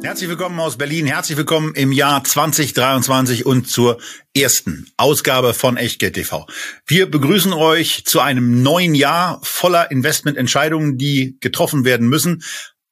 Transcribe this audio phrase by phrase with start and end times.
[0.00, 1.06] Herzlich willkommen aus Berlin.
[1.06, 3.98] Herzlich willkommen im Jahr 2023 und zur
[4.34, 6.46] ersten Ausgabe von Echtgeld TV.
[6.86, 12.44] Wir begrüßen euch zu einem neuen Jahr voller Investmententscheidungen, die getroffen werden müssen,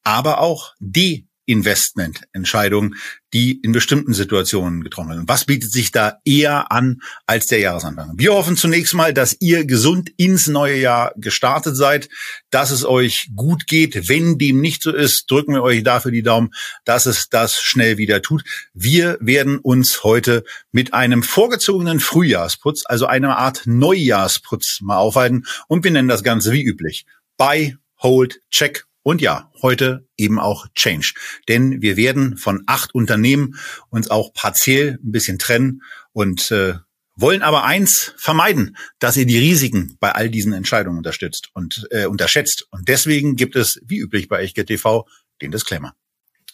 [0.03, 2.97] aber auch die Investmententscheidungen,
[3.33, 5.29] die in bestimmten Situationen getroffen werden.
[5.29, 8.13] Was bietet sich da eher an als der Jahresanfang?
[8.17, 12.09] Wir hoffen zunächst mal, dass ihr gesund ins neue Jahr gestartet seid,
[12.51, 14.09] dass es euch gut geht.
[14.09, 16.53] Wenn dem nicht so ist, drücken wir euch dafür die Daumen,
[16.85, 18.43] dass es das schnell wieder tut.
[18.75, 25.85] Wir werden uns heute mit einem vorgezogenen Frühjahrsputz, also einer Art Neujahrsputz mal aufhalten und
[25.85, 27.07] wir nennen das Ganze wie üblich.
[27.37, 31.13] Buy, Hold, Check und ja, heute eben auch Change.
[31.49, 33.55] Denn wir werden von acht Unternehmen
[33.89, 36.75] uns auch partiell ein bisschen trennen und äh,
[37.15, 42.07] wollen aber eins vermeiden, dass ihr die Risiken bei all diesen Entscheidungen unterstützt und äh,
[42.07, 42.67] unterschätzt.
[42.73, 45.07] Und deswegen gibt es, wie üblich bei Echtgeld TV,
[45.41, 45.95] den Disclaimer.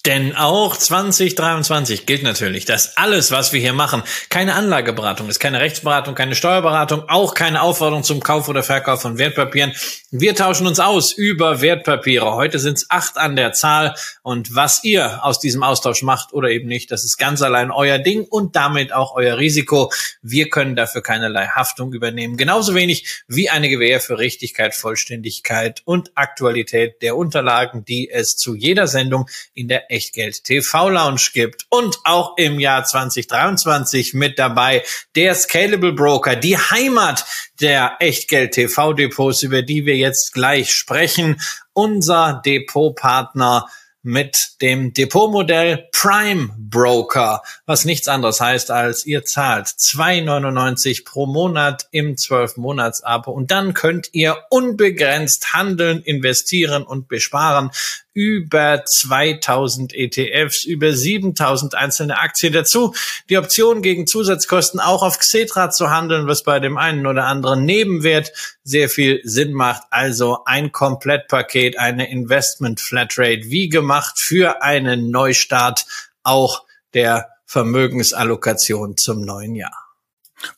[0.05, 5.61] Denn auch 2023 gilt natürlich, dass alles, was wir hier machen, keine Anlageberatung ist, keine
[5.61, 9.73] Rechtsberatung, keine Steuerberatung, auch keine Aufforderung zum Kauf oder Verkauf von Wertpapieren.
[10.11, 12.34] Wir tauschen uns aus über Wertpapiere.
[12.34, 13.95] Heute sind es acht an der Zahl.
[14.23, 18.00] Und was ihr aus diesem Austausch macht oder eben nicht, das ist ganz allein euer
[18.00, 19.92] Ding und damit auch euer Risiko.
[20.20, 22.36] Wir können dafür keinerlei Haftung übernehmen.
[22.36, 28.56] Genauso wenig wie eine Gewähr für Richtigkeit, Vollständigkeit und Aktualität der Unterlagen, die es zu
[28.56, 34.82] jeder Sendung in der Echtgeld TV Lounge gibt und auch im Jahr 2023 mit dabei
[35.14, 37.24] der Scalable Broker, die Heimat
[37.60, 41.40] der Echtgeld TV Depots, über die wir jetzt gleich sprechen.
[41.74, 43.66] Unser Depotpartner
[44.02, 51.86] mit dem Depotmodell Prime Broker, was nichts anderes heißt als ihr zahlt 2,99 pro Monat
[51.92, 57.70] im 12-Monats-Abo und dann könnt ihr unbegrenzt handeln, investieren und besparen
[58.14, 62.95] über 2000 ETFs, über 7000 einzelne Aktien dazu.
[63.28, 67.64] Die Option gegen Zusatzkosten auch auf Xetra zu handeln, was bei dem einen oder anderen
[67.64, 68.33] Nebenwert
[68.64, 69.83] sehr viel Sinn macht.
[69.90, 75.86] Also ein Komplettpaket, eine Investment Flatrate, wie gemacht für einen Neustart
[76.23, 79.92] auch der Vermögensallokation zum neuen Jahr.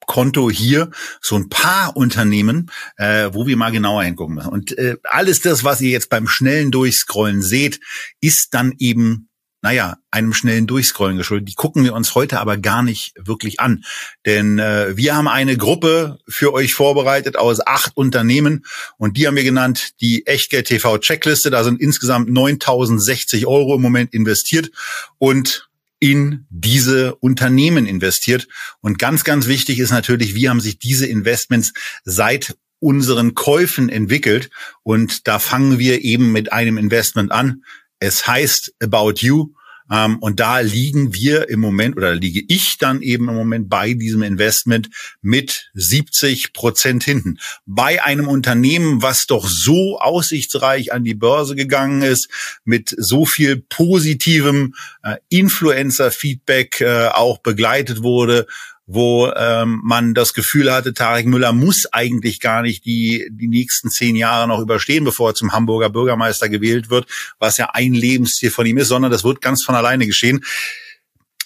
[0.06, 4.48] Konto hier so ein paar Unternehmen, äh, wo wir mal genauer hingucken müssen.
[4.48, 7.78] Und äh, alles das, was ihr jetzt beim schnellen Durchscrollen seht,
[8.20, 9.28] ist dann eben
[9.60, 11.48] naja, einem schnellen Durchscrollen geschuldet.
[11.48, 13.84] Die gucken wir uns heute aber gar nicht wirklich an.
[14.24, 18.64] Denn äh, wir haben eine Gruppe für euch vorbereitet aus acht Unternehmen
[18.98, 21.50] und die haben wir genannt die Echtgeld TV Checkliste.
[21.50, 24.70] Da sind insgesamt 9060 Euro im Moment investiert
[25.18, 25.68] und
[26.00, 28.46] in diese Unternehmen investiert.
[28.80, 31.72] Und ganz, ganz wichtig ist natürlich, wie haben sich diese Investments
[32.04, 34.50] seit unseren Käufen entwickelt.
[34.82, 37.64] Und da fangen wir eben mit einem Investment an.
[38.00, 39.52] Es heißt About You.
[39.90, 43.94] Ähm, und da liegen wir im Moment oder liege ich dann eben im Moment bei
[43.94, 44.90] diesem Investment
[45.22, 47.38] mit 70 Prozent hinten.
[47.64, 52.28] Bei einem Unternehmen, was doch so aussichtsreich an die Börse gegangen ist,
[52.64, 58.46] mit so viel positivem äh, Influencer-Feedback äh, auch begleitet wurde,
[58.90, 63.90] wo ähm, man das Gefühl hatte, Tarek Müller muss eigentlich gar nicht die, die nächsten
[63.90, 67.06] zehn Jahre noch überstehen, bevor er zum Hamburger Bürgermeister gewählt wird,
[67.38, 70.42] was ja ein Lebensziel von ihm ist, sondern das wird ganz von alleine geschehen.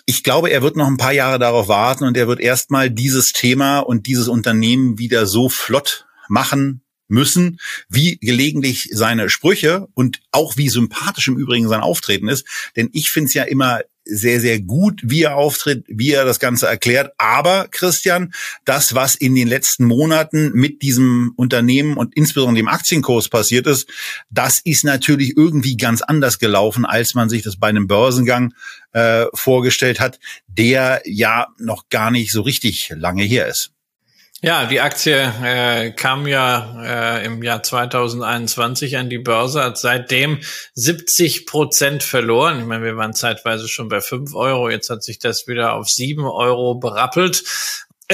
[0.07, 3.33] Ich glaube, er wird noch ein paar Jahre darauf warten und er wird erstmal dieses
[3.33, 6.82] Thema und dieses Unternehmen wieder so flott machen,
[7.13, 12.47] müssen, wie gelegentlich seine Sprüche und auch wie sympathisch im Übrigen sein Auftreten ist.
[12.75, 16.41] Denn ich finde es ja immer sehr, sehr gut, wie er auftritt, wie er das
[16.41, 17.13] Ganze erklärt.
[17.19, 18.33] Aber Christian,
[18.65, 23.89] das, was in den letzten Monaten mit diesem Unternehmen und insbesondere dem Aktienkurs passiert ist,
[24.31, 28.55] das ist natürlich irgendwie ganz anders gelaufen, als man sich das bei einem Börsengang
[28.93, 30.19] äh, vorgestellt hat,
[30.49, 33.71] der ja noch gar nicht so richtig lange her ist.
[34.45, 40.41] Ja, die Aktie äh, kam ja äh, im Jahr 2021 an die Börse, hat seitdem
[40.75, 42.59] 70 Prozent verloren.
[42.59, 45.89] Ich meine, wir waren zeitweise schon bei 5 Euro, jetzt hat sich das wieder auf
[45.89, 47.45] 7 Euro berappelt.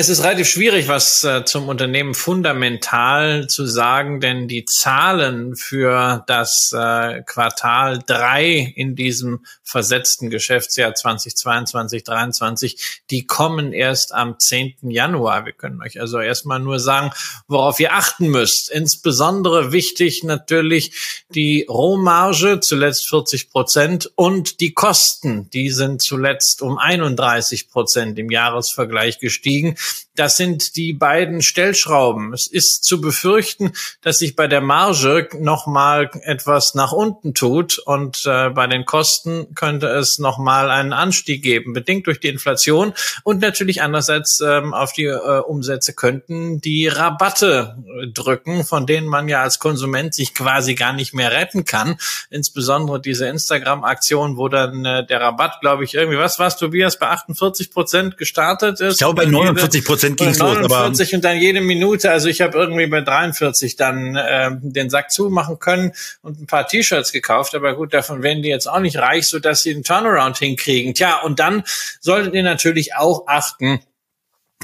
[0.00, 6.22] Es ist relativ schwierig, was äh, zum Unternehmen fundamental zu sagen, denn die Zahlen für
[6.28, 14.76] das äh, Quartal drei in diesem versetzten Geschäftsjahr 2022, 2023, die kommen erst am 10.
[14.82, 15.44] Januar.
[15.46, 17.10] Wir können euch also erstmal nur sagen,
[17.48, 18.70] worauf ihr achten müsst.
[18.70, 26.78] Insbesondere wichtig natürlich die Rohmarge, zuletzt 40 Prozent, und die Kosten, die sind zuletzt um
[26.78, 29.76] 31 Prozent im Jahresvergleich gestiegen.
[30.14, 32.32] Das sind die beiden Stellschrauben.
[32.32, 38.24] Es ist zu befürchten, dass sich bei der Marge nochmal etwas nach unten tut und
[38.26, 43.40] äh, bei den Kosten könnte es nochmal einen Anstieg geben, bedingt durch die Inflation und
[43.40, 47.76] natürlich andererseits ähm, auf die äh, Umsätze könnten die Rabatte
[48.12, 51.96] drücken, von denen man ja als Konsument sich quasi gar nicht mehr retten kann.
[52.30, 57.08] Insbesondere diese Instagram-Aktion, wo dann äh, der Rabatt, glaube ich, irgendwie, was war Tobias, bei
[57.08, 58.94] 48 Prozent gestartet ist?
[58.94, 60.56] Ich glaube, bei 49 Prozent ging es los.
[60.58, 65.10] 49 und dann jede Minute, also ich habe irgendwie bei 43 dann äh, den Sack
[65.10, 65.92] zumachen können
[66.22, 69.38] und ein paar T-Shirts gekauft, aber gut, davon werden die jetzt auch nicht reich, so
[69.38, 70.94] dass sie einen Turnaround hinkriegen.
[70.94, 71.64] Tja, und dann
[72.00, 73.80] solltet ihr natürlich auch achten,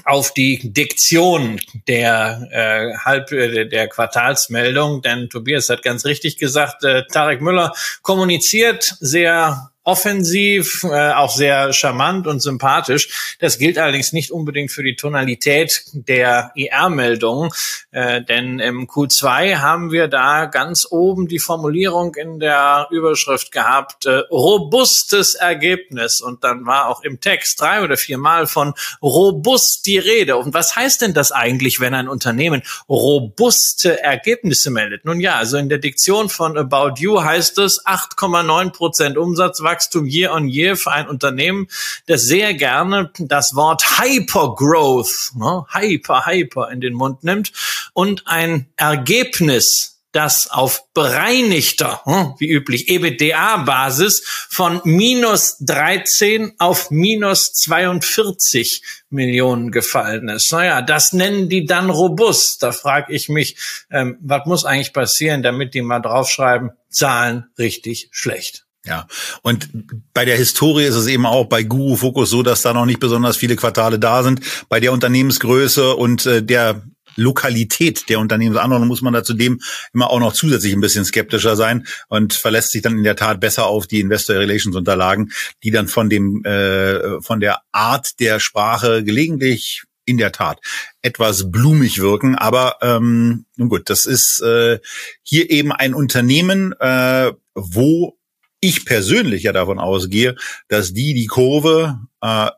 [0.04, 6.84] auf die Diktion der äh, halb äh, der Quartalsmeldung, denn Tobias hat ganz richtig gesagt,
[6.84, 7.72] äh, Tarek Müller
[8.02, 13.36] kommuniziert sehr offensiv, äh, auch sehr charmant und sympathisch.
[13.38, 17.54] Das gilt allerdings nicht unbedingt für die Tonalität der IR-Meldung,
[17.90, 24.06] äh, denn im Q2 haben wir da ganz oben die Formulierung in der Überschrift gehabt,
[24.06, 26.22] äh, robustes Ergebnis.
[26.22, 28.72] Und dann war auch im Text drei oder viermal von
[29.02, 30.38] robust die Rede.
[30.38, 35.04] Und was heißt denn das eigentlich, wenn ein Unternehmen robuste Ergebnisse meldet?
[35.04, 40.06] Nun ja, also in der Diktion von About You heißt es 8,9 Prozent Umsatzwachstum Wachstum
[40.06, 41.66] year on year für ein Unternehmen,
[42.06, 47.52] das sehr gerne das Wort Hypergrowth, ne, Hyper, Hyper in den Mund nimmt
[47.92, 57.52] und ein Ergebnis das auf bereinigter, hm, wie üblich, EBITDA-Basis von minus 13 auf minus
[57.52, 58.80] 42
[59.10, 60.52] Millionen gefallen ist.
[60.52, 62.62] Naja, das nennen die dann robust.
[62.62, 63.56] Da frage ich mich,
[63.90, 68.63] ähm, was muss eigentlich passieren, damit die mal draufschreiben, Zahlen richtig schlecht.
[68.86, 69.06] Ja,
[69.42, 69.70] und
[70.12, 73.00] bei der Historie ist es eben auch bei Guru Focus so, dass da noch nicht
[73.00, 74.40] besonders viele Quartale da sind.
[74.68, 76.82] Bei der Unternehmensgröße und äh, der
[77.16, 79.60] Lokalität der Unternehmensanordnung muss man da zudem
[79.92, 83.40] immer auch noch zusätzlich ein bisschen skeptischer sein und verlässt sich dann in der Tat
[83.40, 85.30] besser auf die Investor Relations Unterlagen,
[85.62, 90.60] die dann von dem äh, von der Art der Sprache gelegentlich in der Tat
[91.02, 92.34] etwas blumig wirken.
[92.34, 94.78] Aber ähm, nun gut, das ist äh,
[95.22, 98.18] hier eben ein Unternehmen, äh, wo
[98.64, 100.36] ich persönlich ja davon ausgehe,
[100.68, 102.50] dass die die Kurve äh,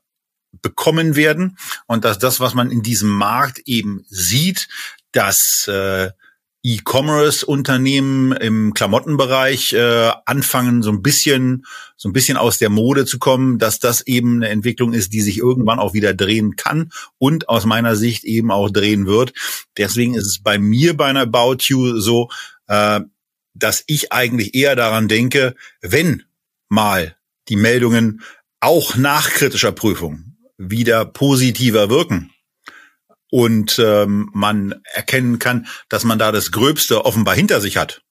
[0.63, 4.69] bekommen werden und dass das, was man in diesem Markt eben sieht,
[5.13, 6.11] dass äh,
[6.63, 11.65] E-Commerce-Unternehmen im Klamottenbereich äh, anfangen, so ein bisschen,
[11.97, 15.21] so ein bisschen aus der Mode zu kommen, dass das eben eine Entwicklung ist, die
[15.21, 19.33] sich irgendwann auch wieder drehen kann und aus meiner Sicht eben auch drehen wird.
[19.77, 22.31] Deswegen ist es bei mir bei einer About You so,
[22.67, 23.01] äh,
[23.59, 26.25] dass ich eigentlich eher daran denke, wenn
[26.69, 27.17] mal
[27.49, 28.23] die Meldungen
[28.61, 32.33] auch nach kritischer Prüfung wieder positiver wirken
[33.31, 38.03] und ähm, man erkennen kann, dass man da das Gröbste offenbar hinter sich hat,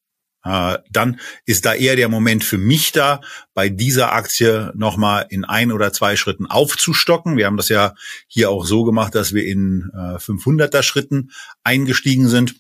[0.46, 3.22] äh, dann ist da eher der Moment für mich da,
[3.54, 7.36] bei dieser Aktie nochmal in ein oder zwei Schritten aufzustocken.
[7.36, 7.96] Wir haben das ja
[8.28, 11.32] hier auch so gemacht, dass wir in äh, 500er Schritten
[11.64, 12.56] eingestiegen sind.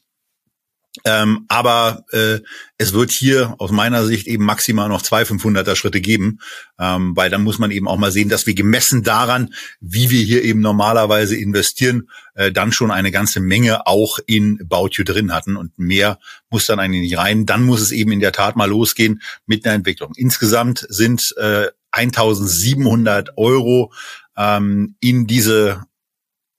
[1.03, 2.39] Ähm, aber äh,
[2.77, 6.39] es wird hier aus meiner Sicht eben maximal noch zwei 500er Schritte geben,
[6.79, 10.21] ähm, weil dann muss man eben auch mal sehen, dass wir gemessen daran, wie wir
[10.21, 15.57] hier eben normalerweise investieren, äh, dann schon eine ganze Menge auch in You drin hatten
[15.57, 17.45] und mehr muss dann eigentlich nicht rein.
[17.45, 20.13] Dann muss es eben in der Tat mal losgehen mit einer Entwicklung.
[20.15, 23.91] Insgesamt sind äh, 1700 Euro
[24.37, 25.83] ähm, in diese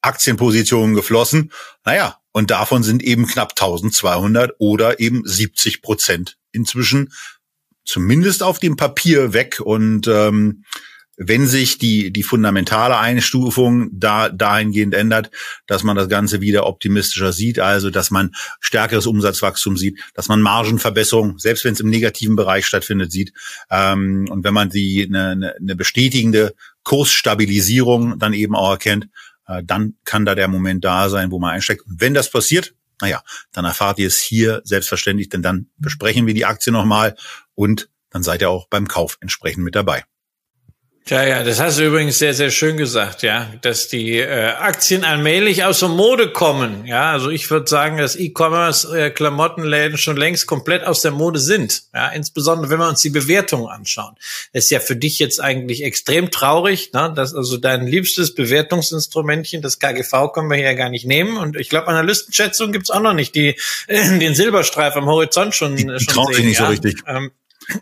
[0.00, 1.52] Aktienpositionen geflossen.
[1.84, 7.10] Naja, und davon sind eben knapp 1200 oder eben 70 Prozent inzwischen
[7.82, 9.58] zumindest auf dem Papier weg.
[9.64, 10.62] Und ähm,
[11.16, 15.30] wenn sich die, die fundamentale Einstufung da dahingehend ändert,
[15.66, 20.42] dass man das Ganze wieder optimistischer sieht, also dass man stärkeres Umsatzwachstum sieht, dass man
[20.42, 23.32] Margenverbesserung, selbst wenn es im negativen Bereich stattfindet, sieht.
[23.70, 29.08] Ähm, und wenn man die eine, eine bestätigende Kursstabilisierung dann eben auch erkennt,
[29.64, 31.86] dann kann da der Moment da sein, wo man einsteckt.
[31.86, 33.22] Und wenn das passiert, naja,
[33.52, 37.16] dann erfahrt ihr es hier selbstverständlich, denn dann besprechen wir die Aktie nochmal
[37.54, 40.04] und dann seid ihr auch beim Kauf entsprechend mit dabei.
[41.08, 45.04] Ja, ja, das hast du übrigens sehr, sehr schön gesagt, ja, dass die äh, Aktien
[45.04, 46.84] allmählich aus der Mode kommen.
[46.84, 51.84] Ja, also ich würde sagen, dass E-Commerce-Klamottenläden äh, schon längst komplett aus der Mode sind.
[51.94, 54.16] Ja, insbesondere wenn wir uns die Bewertungen anschauen.
[54.52, 57.12] Das ist ja für dich jetzt eigentlich extrem traurig, ne?
[57.14, 61.36] dass also dein liebstes Bewertungsinstrumentchen, das KGV, können wir hier ja gar nicht nehmen.
[61.36, 65.76] Und ich glaube, Analystenschätzung gibt's auch noch nicht, die äh, den Silberstreif am Horizont schon,
[65.76, 66.64] die, die schon traut sehen, sich nicht ja?
[66.64, 66.96] so richtig.
[67.06, 67.30] Ähm,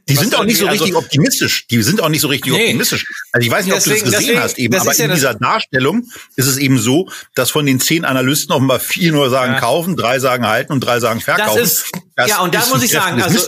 [0.08, 1.66] die sind auch nicht so richtig also, optimistisch.
[1.68, 2.64] Die sind auch nicht so richtig nee.
[2.64, 3.06] optimistisch.
[3.32, 5.14] Also ich weiß nicht, deswegen, ob du das gesehen deswegen, hast eben, aber in ja
[5.14, 9.54] dieser Darstellung ist es eben so, dass von den zehn Analysten offenbar vier nur sagen
[9.54, 9.60] ja.
[9.60, 11.60] kaufen, drei sagen halten und drei sagen verkaufen.
[11.60, 13.38] Das ist, das ja, und da muss ich sagen, also,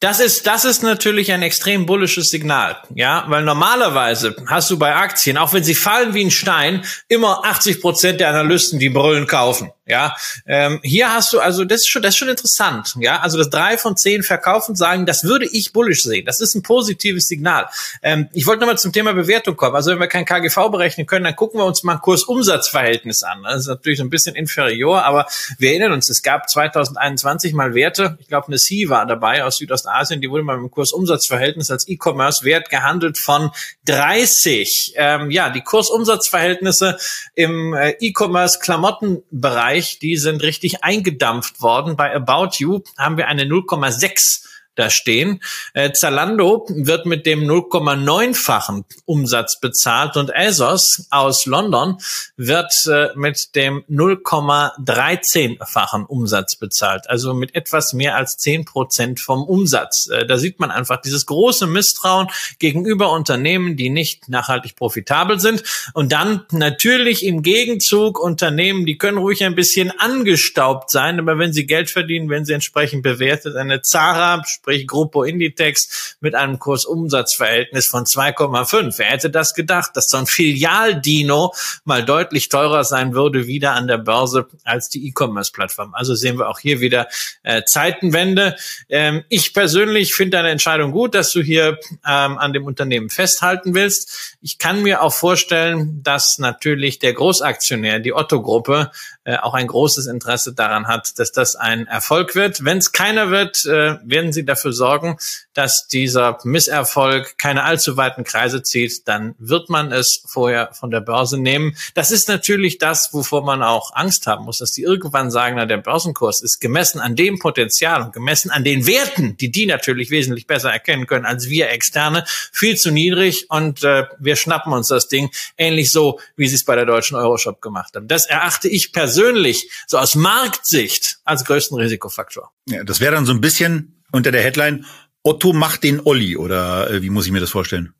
[0.00, 4.94] das ist, das ist natürlich ein extrem bullisches Signal, ja, weil normalerweise hast du bei
[4.94, 9.26] Aktien, auch wenn sie fallen wie ein Stein, immer 80 Prozent der Analysten, die brüllen
[9.26, 9.70] kaufen.
[9.88, 10.16] Ja,
[10.46, 12.94] ähm, hier hast du also das ist schon das ist schon interessant.
[12.98, 16.26] Ja, also das drei von zehn verkaufen sagen, das würde ich bullish sehen.
[16.26, 17.68] Das ist ein positives Signal.
[18.02, 19.76] Ähm, ich wollte nochmal zum Thema Bewertung kommen.
[19.76, 23.44] Also wenn wir kein KGV berechnen können, dann gucken wir uns mal ein Kurs-Umsatz-Verhältnis an.
[23.44, 25.28] Das ist natürlich so ein bisschen inferior, aber
[25.58, 28.18] wir erinnern uns, es gab 2021 mal Werte.
[28.20, 30.20] Ich glaube, eine C war dabei aus Südostasien.
[30.20, 33.52] Die wurde mal im Kurs-Umsatz-Verhältnis als E-Commerce-Wert gehandelt von
[33.84, 34.94] 30.
[34.96, 36.98] Ähm, ja, die Kurs-Umsatz-Verhältnisse
[37.36, 41.96] im äh, E-Commerce-Klamottenbereich Bereich, die sind richtig eingedampft worden.
[41.96, 44.42] Bei About You haben wir eine 0,6
[44.76, 45.42] da stehen.
[45.74, 51.98] Äh, Zalando wird mit dem 0,9-fachen Umsatz bezahlt und ASOS aus London
[52.36, 57.10] wird äh, mit dem 0,13-fachen Umsatz bezahlt.
[57.10, 60.08] Also mit etwas mehr als 10 Prozent vom Umsatz.
[60.10, 62.28] Äh, da sieht man einfach dieses große Misstrauen
[62.58, 65.62] gegenüber Unternehmen, die nicht nachhaltig profitabel sind.
[65.94, 71.52] Und dann natürlich im Gegenzug Unternehmen, die können ruhig ein bisschen angestaubt sein, aber wenn
[71.52, 77.86] sie Geld verdienen, wenn sie entsprechend bewertet, eine Zara sprich Gruppo Inditex mit einem Kursumsatzverhältnis
[77.86, 78.98] von 2,5.
[78.98, 81.54] Wer hätte das gedacht, dass so ein Filialdino
[81.84, 85.94] mal deutlich teurer sein würde wieder an der Börse als die E-Commerce-Plattform.
[85.94, 87.06] Also sehen wir auch hier wieder
[87.44, 88.56] äh, Zeitenwende.
[88.88, 93.72] Ähm, ich persönlich finde deine Entscheidung gut, dass du hier ähm, an dem Unternehmen festhalten
[93.72, 94.36] willst.
[94.42, 98.90] Ich kann mir auch vorstellen, dass natürlich der Großaktionär, die Otto-Gruppe,
[99.26, 102.64] äh, auch ein großes Interesse daran hat, dass das ein Erfolg wird.
[102.64, 105.18] Wenn es keiner wird, äh, werden sie dafür sorgen,
[105.56, 109.08] dass dieser Misserfolg keine allzu weiten Kreise zieht.
[109.08, 111.76] Dann wird man es vorher von der Börse nehmen.
[111.94, 115.64] Das ist natürlich das, wovor man auch Angst haben muss, dass die irgendwann sagen, na,
[115.64, 120.10] der Börsenkurs ist gemessen an dem Potenzial und gemessen an den Werten, die die natürlich
[120.10, 124.88] wesentlich besser erkennen können als wir Externe, viel zu niedrig und äh, wir schnappen uns
[124.88, 128.08] das Ding ähnlich so, wie sie es bei der deutschen Euroshop gemacht haben.
[128.08, 132.52] Das erachte ich persönlich so aus Marktsicht als größten Risikofaktor.
[132.68, 134.84] Ja, das wäre dann so ein bisschen unter der Headline
[135.26, 137.92] Otto macht den Olli oder äh, wie muss ich mir das vorstellen?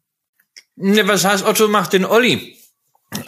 [0.77, 2.57] Ne, was heißt Otto macht den Olli?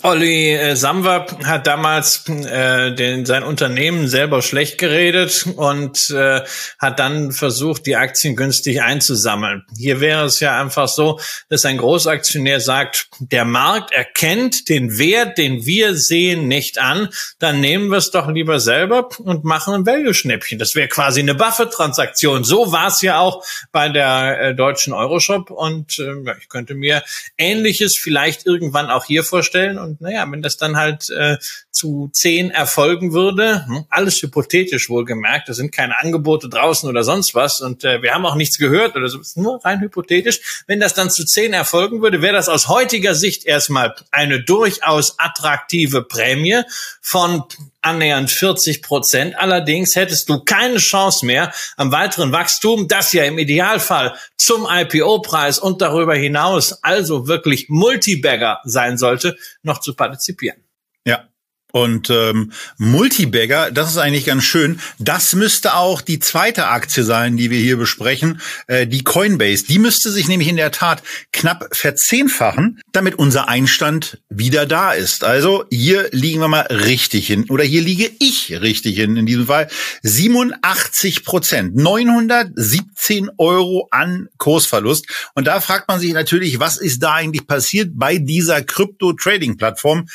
[0.03, 6.43] Olli äh, Samwer hat damals äh, den, sein Unternehmen selber schlecht geredet und äh,
[6.79, 9.65] hat dann versucht, die Aktien günstig einzusammeln.
[9.77, 15.39] Hier wäre es ja einfach so, dass ein Großaktionär sagt, der Markt erkennt den Wert,
[15.39, 17.09] den wir sehen, nicht an,
[17.39, 20.59] dann nehmen wir es doch lieber selber und machen ein Value-Schnäppchen.
[20.59, 22.43] Das wäre quasi eine Buffett-Transaktion.
[22.43, 27.03] So war es ja auch bei der äh, deutschen Euroshop und äh, ich könnte mir
[27.37, 31.37] Ähnliches vielleicht irgendwann auch hier vorstellen und naja, wenn das dann halt äh,
[31.71, 37.35] zu zehn erfolgen würde, hm, alles hypothetisch wohlgemerkt, da sind keine Angebote draußen oder sonst
[37.35, 40.65] was und äh, wir haben auch nichts gehört oder so, nur rein hypothetisch.
[40.67, 45.19] Wenn das dann zu zehn erfolgen würde, wäre das aus heutiger Sicht erstmal eine durchaus
[45.19, 46.63] attraktive Prämie
[47.03, 47.43] von
[47.83, 49.39] annähernd 40 Prozent.
[49.39, 55.59] Allerdings hättest du keine Chance mehr am weiteren Wachstum, das ja im Idealfall zum IPO-Preis
[55.59, 60.65] und darüber hinaus also wirklich Multibagger sein sollte, noch zu partizipieren.
[61.05, 61.29] Ja,
[61.71, 64.81] Und ähm, Multibagger, das ist eigentlich ganz schön.
[64.99, 69.67] Das müsste auch die zweite Aktie sein, die wir hier besprechen, äh, die Coinbase.
[69.67, 75.25] Die müsste sich nämlich in der Tat knapp verzehnfachen, damit unser Einstand wieder da ist.
[75.25, 77.45] Also hier liegen wir mal richtig hin.
[77.51, 79.69] Oder hier liege ich richtig hin in diesem Fall.
[80.03, 85.07] 87 Prozent, 917 Euro an Kursverlust.
[85.35, 90.07] Und da fragt man sich natürlich, was ist da eigentlich passiert bei dieser Krypto-Trading-Plattform?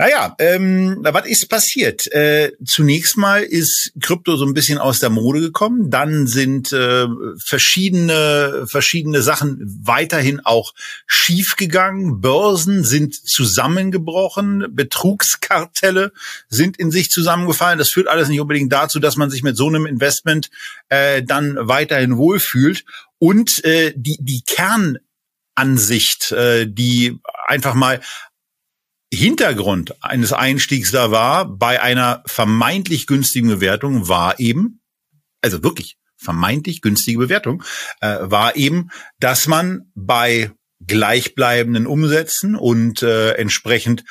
[0.00, 2.10] Naja, ähm, was ist passiert?
[2.10, 5.90] Äh, zunächst mal ist Krypto so ein bisschen aus der Mode gekommen.
[5.90, 10.72] Dann sind äh, verschiedene verschiedene Sachen weiterhin auch
[11.06, 12.22] schiefgegangen.
[12.22, 14.68] Börsen sind zusammengebrochen.
[14.70, 16.12] Betrugskartelle
[16.48, 17.78] sind in sich zusammengefallen.
[17.78, 20.48] Das führt alles nicht unbedingt dazu, dass man sich mit so einem Investment
[20.88, 22.86] äh, dann weiterhin wohlfühlt.
[23.18, 28.00] Und äh, die die Kernansicht, äh, die einfach mal
[29.12, 34.80] Hintergrund eines Einstiegs da war, bei einer vermeintlich günstigen Bewertung, war eben,
[35.42, 37.64] also wirklich vermeintlich günstige Bewertung,
[38.00, 40.52] äh, war eben, dass man bei
[40.86, 44.04] gleichbleibenden Umsätzen und äh, entsprechend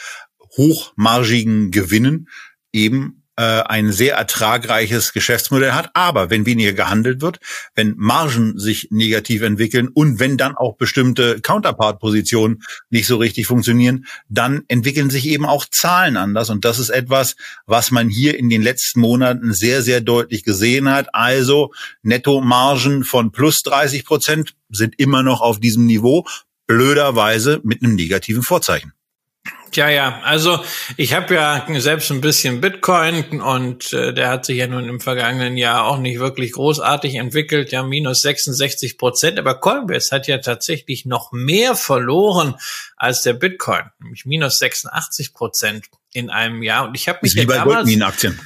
[0.57, 2.27] hochmargigen Gewinnen
[2.71, 5.91] eben äh, ein sehr ertragreiches Geschäftsmodell hat.
[5.93, 7.39] Aber wenn weniger gehandelt wird,
[7.73, 14.05] wenn Margen sich negativ entwickeln und wenn dann auch bestimmte Counterpart-Positionen nicht so richtig funktionieren,
[14.27, 16.49] dann entwickeln sich eben auch Zahlen anders.
[16.49, 20.89] Und das ist etwas, was man hier in den letzten Monaten sehr, sehr deutlich gesehen
[20.89, 21.15] hat.
[21.15, 21.71] Also
[22.03, 26.27] Nettomargen von plus 30 Prozent sind immer noch auf diesem Niveau,
[26.67, 28.91] blöderweise mit einem negativen Vorzeichen.
[29.71, 30.63] Tja, ja, also
[30.97, 34.99] ich habe ja selbst ein bisschen Bitcoin und äh, der hat sich ja nun im
[34.99, 40.39] vergangenen Jahr auch nicht wirklich großartig entwickelt, ja minus 66 Prozent, aber Coinbase hat ja
[40.39, 42.55] tatsächlich noch mehr verloren
[42.97, 46.87] als der Bitcoin, nämlich minus 86 Prozent in einem Jahr.
[46.87, 48.39] Und ich habe mich Ist wie ja bei damals, Aktien.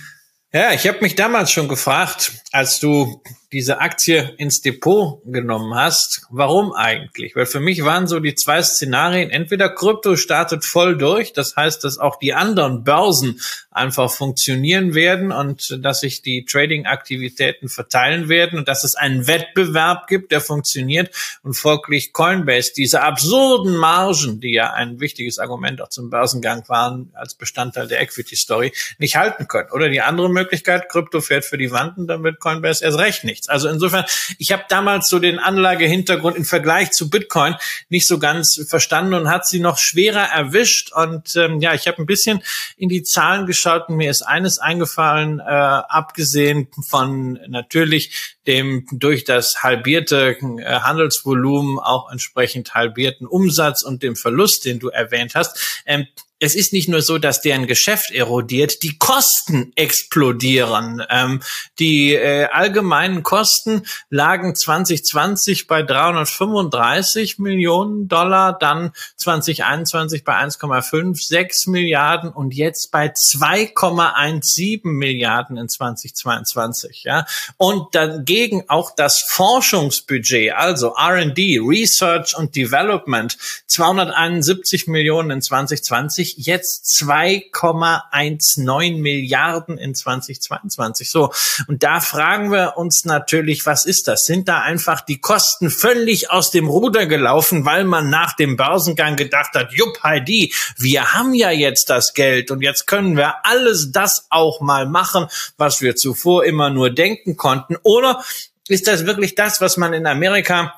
[0.52, 6.26] Ja, ich habe mich damals schon gefragt, als du diese Aktie ins Depot genommen hast,
[6.30, 7.36] warum eigentlich?
[7.36, 11.84] Weil für mich waren so die zwei Szenarien, entweder Krypto startet voll durch, das heißt,
[11.84, 18.58] dass auch die anderen Börsen einfach funktionieren werden und dass sich die Trading-Aktivitäten verteilen werden
[18.58, 24.54] und dass es einen Wettbewerb gibt, der funktioniert und folglich Coinbase diese absurden Margen, die
[24.54, 29.70] ja ein wichtiges Argument auch zum Börsengang waren als Bestandteil der Equity-Story, nicht halten können.
[29.72, 33.24] Oder die andere Möglichkeit, Krypto fährt für die Wand und dann wird Coinbase erst recht
[33.24, 33.50] nicht nichts.
[33.50, 34.06] Also insofern,
[34.38, 37.56] ich habe damals so den Anlagehintergrund im Vergleich zu Bitcoin
[37.90, 40.92] nicht so ganz verstanden und hat sie noch schwerer erwischt.
[40.94, 42.42] Und ähm, ja, ich habe ein bisschen
[42.78, 49.24] in die Zahlen geschaut und mir ist eines eingefallen, äh, abgesehen von natürlich dem durch
[49.24, 55.84] das halbierte äh, Handelsvolumen auch entsprechend halbierten Umsatz und dem Verlust, den du erwähnt hast.
[55.86, 56.08] Ähm,
[56.44, 61.02] es ist nicht nur so, dass deren Geschäft erodiert, die Kosten explodieren.
[61.10, 61.42] Ähm,
[61.80, 72.30] die äh, allgemeinen Kosten lagen 2020 bei 335 Millionen Dollar, dann 2021 bei 1,56 Milliarden
[72.30, 77.04] und jetzt bei 2,17 Milliarden in 2022.
[77.06, 77.26] Ja,
[77.56, 86.86] und dagegen auch das Forschungsbudget, also R&D, Research und Development, 271 Millionen in 2020 jetzt
[87.02, 91.10] 2,19 Milliarden in 2022.
[91.10, 91.32] So.
[91.68, 94.26] Und da fragen wir uns natürlich, was ist das?
[94.26, 99.16] Sind da einfach die Kosten völlig aus dem Ruder gelaufen, weil man nach dem Börsengang
[99.16, 103.92] gedacht hat, jupp, Heidi, wir haben ja jetzt das Geld und jetzt können wir alles
[103.92, 107.78] das auch mal machen, was wir zuvor immer nur denken konnten?
[107.84, 108.24] Oder
[108.68, 110.74] ist das wirklich das, was man in Amerika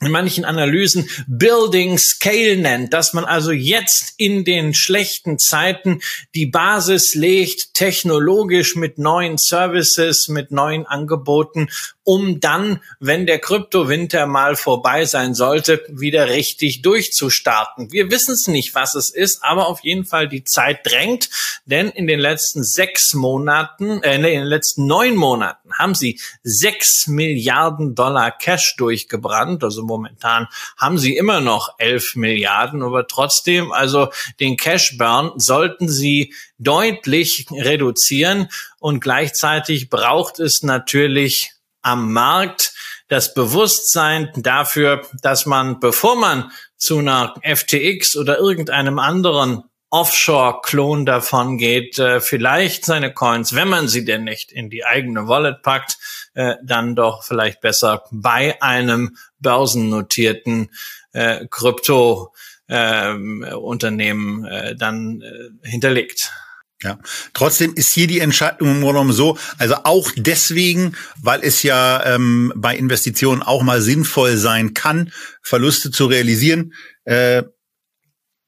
[0.00, 6.00] in manchen Analysen Building Scale nennt, dass man also jetzt in den schlechten Zeiten
[6.34, 11.68] die Basis legt, technologisch mit neuen Services, mit neuen Angeboten
[12.06, 17.90] um dann, wenn der Kryptowinter mal vorbei sein sollte, wieder richtig durchzustarten.
[17.90, 21.28] Wir wissen es nicht, was es ist, aber auf jeden Fall die Zeit drängt,
[21.64, 27.08] denn in den letzten sechs Monaten, äh, in den letzten neun Monaten haben sie sechs
[27.08, 29.64] Milliarden Dollar Cash durchgebrannt.
[29.64, 34.08] Also momentan haben sie immer noch elf Milliarden, aber trotzdem, also
[34.40, 38.48] den Cash Burn sollten sie deutlich reduzieren.
[38.78, 42.72] Und gleichzeitig braucht es natürlich am Markt
[43.08, 49.64] das Bewusstsein dafür, dass man, bevor man zu einer FTX oder irgendeinem anderen
[49.96, 55.26] Offshore-Klon davon geht, äh, vielleicht seine Coins, wenn man sie denn nicht in die eigene
[55.26, 55.96] Wallet packt,
[56.34, 60.68] äh, dann doch vielleicht besser bei einem börsennotierten
[61.12, 65.22] äh, Krypto-Unternehmen ähm, dann
[65.62, 66.30] hinterlegt.
[66.82, 66.98] Ja,
[67.32, 72.52] trotzdem ist hier die Entscheidung im Grunde so, also auch deswegen, weil es ja ähm,
[72.54, 77.44] bei Investitionen auch mal sinnvoll sein kann, Verluste zu realisieren, äh,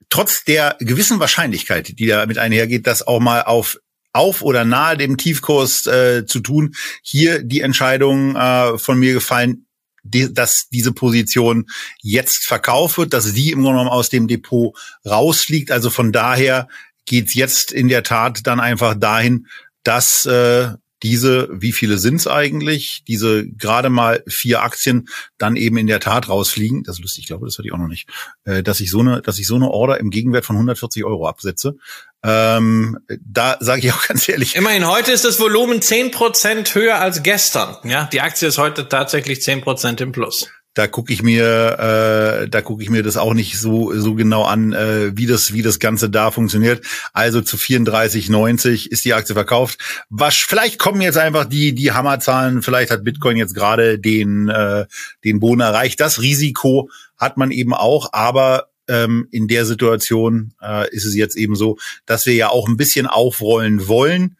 [0.09, 3.77] trotz der gewissen Wahrscheinlichkeit, die damit einhergeht, das auch mal auf
[4.11, 9.67] auf oder nahe dem Tiefkurs äh, zu tun, hier die Entscheidung äh, von mir gefallen,
[10.03, 11.67] die, dass diese Position
[12.01, 15.71] jetzt verkauft wird, dass die im Grunde genommen aus dem Depot rausfliegt.
[15.71, 16.67] Also von daher
[17.05, 19.47] geht's jetzt in der Tat dann einfach dahin,
[19.83, 20.69] dass äh,
[21.03, 25.07] diese, wie viele sind's eigentlich, diese gerade mal vier Aktien
[25.37, 26.83] dann eben in der Tat rausfliegen.
[26.83, 28.09] Das ist lustig, ich glaube, das hatte ich auch noch nicht,
[28.45, 31.27] äh, dass ich so eine, dass ich so eine Order im Gegenwert von 140 Euro
[31.27, 31.75] absetze.
[32.21, 34.55] Ähm, da sage ich auch ganz ehrlich.
[34.55, 37.77] Immerhin heute ist das Volumen zehn Prozent höher als gestern.
[37.83, 42.49] Ja, die Aktie ist heute tatsächlich zehn Prozent im Plus da gucke ich mir, äh,
[42.49, 45.61] da gucke ich mir das auch nicht so so genau an, äh, wie das wie
[45.61, 46.85] das Ganze da funktioniert.
[47.13, 49.79] Also zu 34,90 ist die Aktie verkauft.
[50.09, 52.61] Was vielleicht kommen jetzt einfach die die Hammerzahlen.
[52.61, 54.85] Vielleicht hat Bitcoin jetzt gerade den äh,
[55.23, 55.99] den Boden erreicht.
[55.99, 61.35] Das Risiko hat man eben auch, aber ähm, in der Situation äh, ist es jetzt
[61.35, 64.35] eben so, dass wir ja auch ein bisschen aufrollen wollen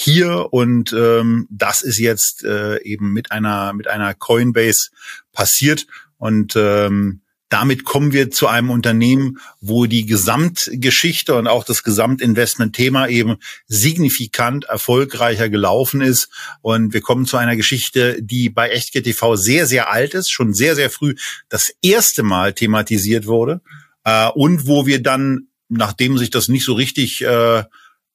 [0.00, 4.90] hier und ähm, das ist jetzt äh, eben mit einer mit einer Coinbase
[5.32, 11.82] passiert und ähm, damit kommen wir zu einem Unternehmen, wo die Gesamtgeschichte und auch das
[11.82, 16.28] Gesamtinvestment-Thema eben signifikant erfolgreicher gelaufen ist.
[16.60, 20.76] Und wir kommen zu einer Geschichte, die bei EchtGTV sehr, sehr alt ist, schon sehr,
[20.76, 21.16] sehr früh
[21.48, 23.62] das erste Mal thematisiert wurde.
[24.04, 27.64] Äh, und wo wir dann, nachdem sich das nicht so richtig äh,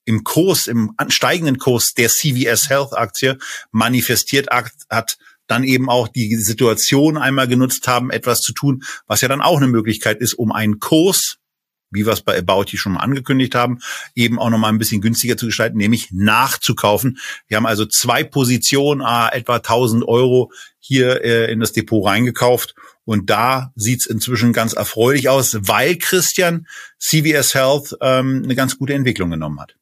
[0.05, 3.37] im Kurs, im steigenden Kurs der CVS Health Aktie
[3.71, 9.27] manifestiert hat, dann eben auch die Situation einmal genutzt haben, etwas zu tun, was ja
[9.27, 11.37] dann auch eine Möglichkeit ist, um einen Kurs,
[11.91, 13.79] wie wir es bei About hier schon mal angekündigt haben,
[14.15, 17.19] eben auch nochmal ein bisschen günstiger zu gestalten, nämlich nachzukaufen.
[17.47, 22.73] Wir haben also zwei Positionen, ah, etwa 1000 Euro hier äh, in das Depot reingekauft.
[23.05, 26.67] Und da sieht's inzwischen ganz erfreulich aus, weil Christian
[26.99, 29.75] CVS Health ähm, eine ganz gute Entwicklung genommen hat.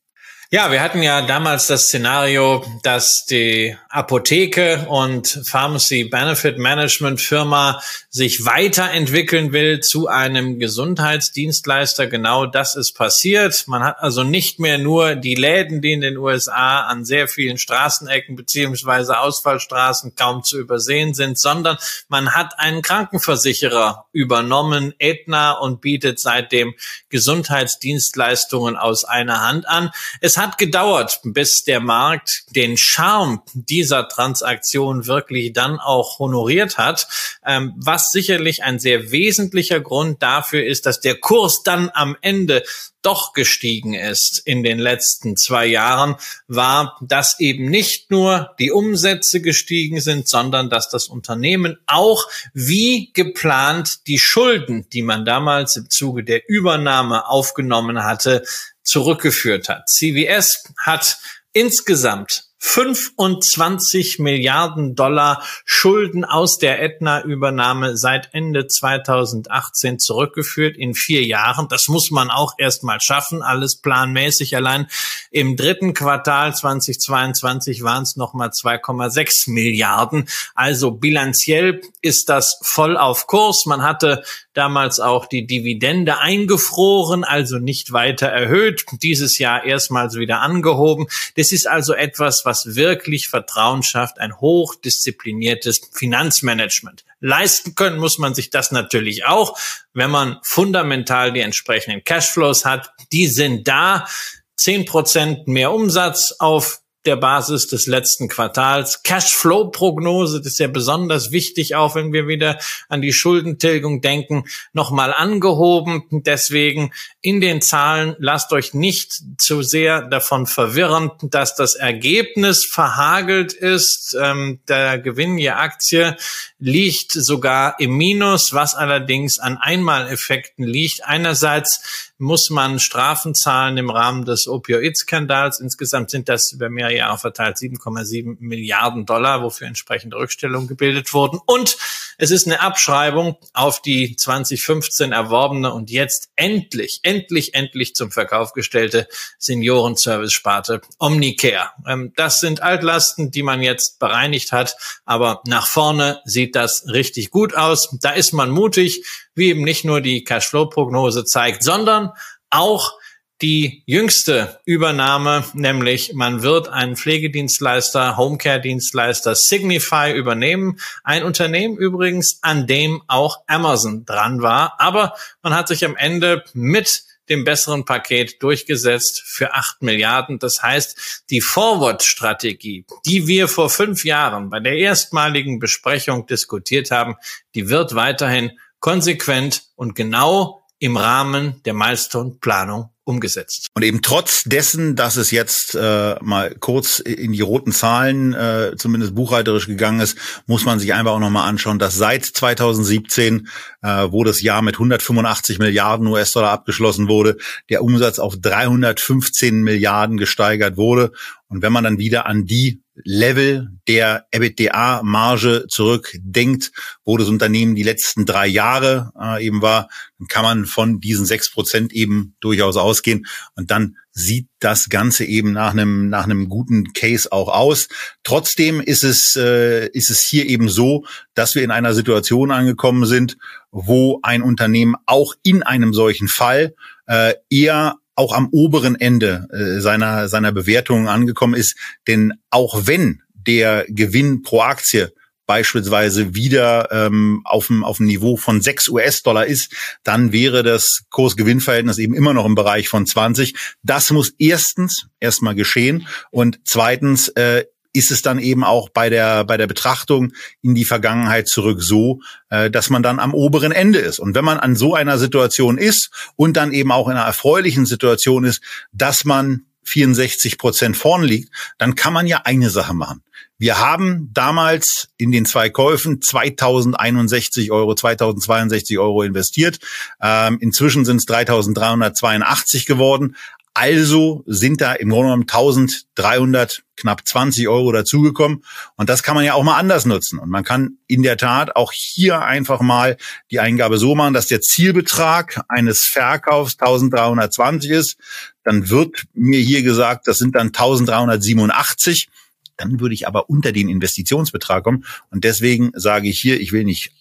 [0.53, 7.81] Ja, wir hatten ja damals das Szenario, dass die Apotheke und Pharmacy Benefit Management Firma
[8.09, 12.07] sich weiterentwickeln will zu einem Gesundheitsdienstleister.
[12.07, 13.63] Genau das ist passiert.
[13.67, 17.57] Man hat also nicht mehr nur die Läden, die in den USA an sehr vielen
[17.57, 21.77] Straßenecken beziehungsweise Ausfallstraßen kaum zu übersehen sind, sondern
[22.09, 26.73] man hat einen Krankenversicherer übernommen, Aetna, und bietet seitdem
[27.07, 29.91] Gesundheitsdienstleistungen aus einer Hand an.
[30.19, 37.07] Es hat gedauert, bis der Markt den Charme dieser Transaktion wirklich dann auch honoriert hat,
[37.45, 42.63] ähm, was sicherlich ein sehr wesentlicher Grund dafür ist, dass der Kurs dann am Ende
[43.01, 46.15] doch gestiegen ist in den letzten zwei Jahren,
[46.47, 53.11] war, dass eben nicht nur die Umsätze gestiegen sind, sondern dass das Unternehmen auch wie
[53.13, 58.43] geplant die Schulden, die man damals im Zuge der Übernahme aufgenommen hatte,
[58.83, 59.87] zurückgeführt hat.
[59.89, 61.17] CVS hat
[61.53, 71.67] insgesamt 25 Milliarden Dollar Schulden aus der Aetna-Übernahme seit Ende 2018 zurückgeführt in vier Jahren.
[71.69, 74.55] Das muss man auch erst mal schaffen, alles planmäßig.
[74.55, 74.87] Allein
[75.31, 80.29] im dritten Quartal 2022 waren es nochmal 2,6 Milliarden.
[80.53, 83.65] Also bilanziell ist das voll auf Kurs.
[83.65, 88.85] Man hatte damals auch die Dividende eingefroren, also nicht weiter erhöht.
[89.01, 91.07] Dieses Jahr erstmals wieder angehoben.
[91.35, 97.03] Das ist also etwas, was wirklich Vertrauen schafft, ein hochdiszipliniertes Finanzmanagement.
[97.19, 99.57] Leisten können muss man sich das natürlich auch,
[99.93, 102.91] wenn man fundamental die entsprechenden Cashflows hat.
[103.11, 104.07] Die sind da.
[104.55, 109.03] Zehn Prozent mehr Umsatz auf der Basis des letzten Quartals.
[109.03, 112.59] Cashflow-Prognose, das ist ja besonders wichtig, auch wenn wir wieder
[112.89, 116.03] an die Schuldentilgung denken, nochmal angehoben.
[116.11, 123.53] Deswegen in den Zahlen lasst euch nicht zu sehr davon verwirren, dass das Ergebnis verhagelt
[123.53, 124.15] ist.
[124.19, 126.15] Ähm, der Gewinn je Aktie
[126.59, 131.03] liegt sogar im Minus, was allerdings an Einmaleffekten liegt.
[131.05, 135.59] Einerseits muss man Strafen zahlen im Rahmen des Opioid-Skandals.
[135.59, 141.39] Insgesamt sind das über mehrere Jahre verteilt 7,7 Milliarden Dollar, wofür entsprechende Rückstellungen gebildet wurden.
[141.45, 141.77] Und
[142.19, 148.53] es ist eine Abschreibung auf die 2015 erworbene und jetzt endlich, endlich, endlich zum Verkauf
[148.53, 149.07] gestellte
[149.39, 151.71] Seniorenservice-Sparte Omnicare.
[151.87, 157.31] Ähm, das sind Altlasten, die man jetzt bereinigt hat, aber nach vorne sieht das richtig
[157.31, 157.89] gut aus.
[157.99, 159.03] Da ist man mutig
[159.35, 162.11] wie eben nicht nur die Cashflow-Prognose zeigt, sondern
[162.49, 162.93] auch
[163.41, 170.77] die jüngste Übernahme, nämlich man wird einen Pflegedienstleister, Homecare-Dienstleister Signify übernehmen.
[171.03, 174.79] Ein Unternehmen übrigens, an dem auch Amazon dran war.
[174.79, 180.37] Aber man hat sich am Ende mit dem besseren Paket durchgesetzt für acht Milliarden.
[180.37, 187.15] Das heißt, die Forward-Strategie, die wir vor fünf Jahren bei der erstmaligen Besprechung diskutiert haben,
[187.55, 193.67] die wird weiterhin konsequent und genau im Rahmen der Milestone-Planung umgesetzt.
[193.75, 198.73] Und eben trotz dessen, dass es jetzt äh, mal kurz in die roten Zahlen, äh,
[198.77, 200.17] zumindest buchhalterisch gegangen ist,
[200.47, 203.47] muss man sich einfach auch nochmal anschauen, dass seit 2017,
[203.83, 207.37] äh, wo das Jahr mit 185 Milliarden US-Dollar abgeschlossen wurde,
[207.69, 211.11] der Umsatz auf 315 Milliarden gesteigert wurde.
[211.47, 216.71] Und wenn man dann wieder an die Level der EBITDA-Marge zurückdenkt,
[217.05, 221.25] wo das Unternehmen die letzten drei Jahre äh, eben war, dann kann man von diesen
[221.25, 223.25] sechs Prozent eben durchaus ausgehen.
[223.55, 227.87] Und dann sieht das Ganze eben nach einem, nach einem guten Case auch aus.
[228.23, 233.05] Trotzdem ist es, äh, ist es hier eben so, dass wir in einer Situation angekommen
[233.05, 233.37] sind,
[233.71, 236.75] wo ein Unternehmen auch in einem solchen Fall
[237.07, 241.75] äh, eher auch am oberen Ende äh, seiner, seiner Bewertungen angekommen ist.
[242.07, 245.11] Denn auch wenn der Gewinn pro Aktie
[245.47, 251.01] beispielsweise wieder ähm, auf, dem, auf dem Niveau von 6 US-Dollar ist, dann wäre das
[251.09, 253.55] Kurs-Gewinn-Verhältnis eben immer noch im Bereich von 20.
[253.81, 259.43] Das muss erstens erstmal geschehen und zweitens äh, ist es dann eben auch bei der,
[259.43, 263.99] bei der Betrachtung in die Vergangenheit zurück so, äh, dass man dann am oberen Ende
[263.99, 264.19] ist.
[264.19, 267.85] Und wenn man an so einer Situation ist und dann eben auch in einer erfreulichen
[267.85, 273.23] Situation ist, dass man 64 Prozent vorn liegt, dann kann man ja eine Sache machen.
[273.57, 279.79] Wir haben damals in den zwei Käufen 2061 Euro, 2062 Euro investiert.
[280.19, 283.35] Ähm, inzwischen sind es 3382 geworden.
[283.73, 288.63] Also sind da im Grunde genommen 1300, knapp 20 Euro dazugekommen.
[288.97, 290.39] Und das kann man ja auch mal anders nutzen.
[290.39, 293.15] Und man kann in der Tat auch hier einfach mal
[293.49, 298.17] die Eingabe so machen, dass der Zielbetrag eines Verkaufs 1320 ist.
[298.63, 302.27] Dann wird mir hier gesagt, das sind dann 1387.
[302.75, 305.05] Dann würde ich aber unter den Investitionsbetrag kommen.
[305.29, 307.13] Und deswegen sage ich hier, ich will nicht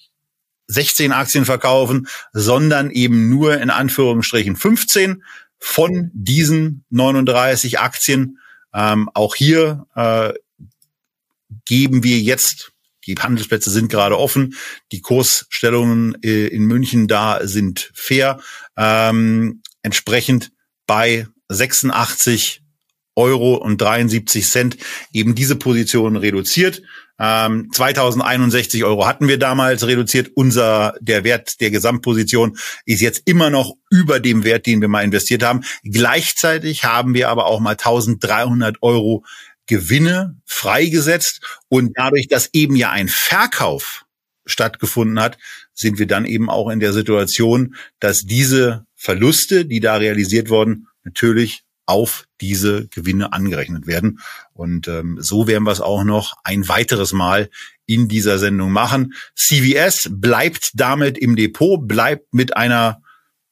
[0.67, 5.23] 16 Aktien verkaufen, sondern eben nur in Anführungsstrichen 15
[5.61, 8.39] von diesen 39 Aktien.
[8.75, 10.33] Ähm, auch hier äh,
[11.67, 12.73] geben wir jetzt,
[13.07, 14.55] die Handelsplätze sind gerade offen,
[14.93, 18.41] die Kursstellungen äh, in München da sind fair,
[18.77, 20.53] ähm, entsprechend
[20.87, 22.63] bei 86
[23.17, 24.77] Euro und 73 Cent
[25.13, 26.83] eben diese Position reduziert.
[27.21, 30.31] Ähm, 2061 Euro hatten wir damals reduziert.
[30.35, 32.57] Unser, der Wert der Gesamtposition
[32.87, 35.63] ist jetzt immer noch über dem Wert, den wir mal investiert haben.
[35.85, 39.25] Gleichzeitig haben wir aber auch mal 1300 Euro
[39.67, 44.05] Gewinne freigesetzt und dadurch, dass eben ja ein Verkauf
[44.47, 45.39] stattgefunden hat,
[45.75, 50.89] sind wir dann eben auch in der Situation, dass diese Verluste, die da realisiert wurden,
[51.05, 54.21] natürlich auf diese Gewinne angerechnet werden.
[54.53, 57.51] Und ähm, so werden wir es auch noch ein weiteres Mal
[57.85, 59.15] in dieser Sendung machen.
[59.35, 63.03] CVS bleibt damit im Depot, bleibt mit einer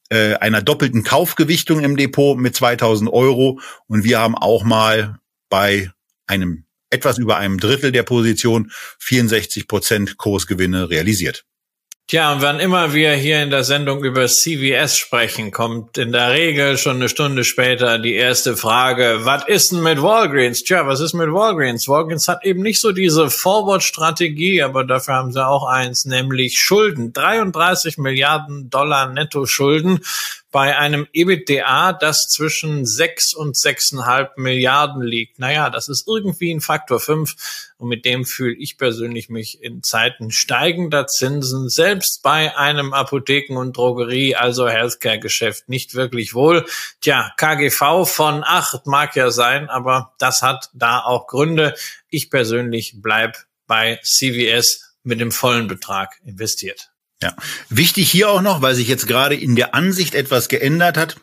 [0.09, 3.59] äh, einer doppelten Kaufgewichtung im Depot mit 2000 Euro.
[3.87, 5.91] Und wir haben auch mal bei
[6.25, 11.45] einem etwas über einem Drittel der Position 64 Prozent Kursgewinne realisiert.
[12.09, 16.31] Tja, und wann immer wir hier in der Sendung über CVS sprechen, kommt in der
[16.31, 20.63] Regel schon eine Stunde später die erste Frage, was ist denn mit Walgreens?
[20.63, 21.87] Tja, was ist mit Walgreens?
[21.87, 27.13] Walgreens hat eben nicht so diese Forward-Strategie, aber dafür haben sie auch eins, nämlich Schulden.
[27.13, 29.99] 33 Milliarden Dollar Netto-Schulden
[30.51, 35.37] bei einem EBITDA, das zwischen sechs und sechseinhalb Milliarden liegt.
[35.37, 37.35] Naja, das ist irgendwie ein Faktor fünf
[37.77, 43.57] und mit dem fühle ich persönlich mich in Zeiten steigender Zinsen selbst bei einem Apotheken-
[43.57, 46.65] und Drogerie, also Healthcare-Geschäft nicht wirklich wohl.
[47.01, 51.75] Tja, KGV von acht mag ja sein, aber das hat da auch Gründe.
[52.09, 56.89] Ich persönlich bleib bei CVS mit dem vollen Betrag investiert.
[57.21, 57.35] Ja,
[57.69, 61.17] wichtig hier auch noch, weil sich jetzt gerade in der Ansicht etwas geändert hat.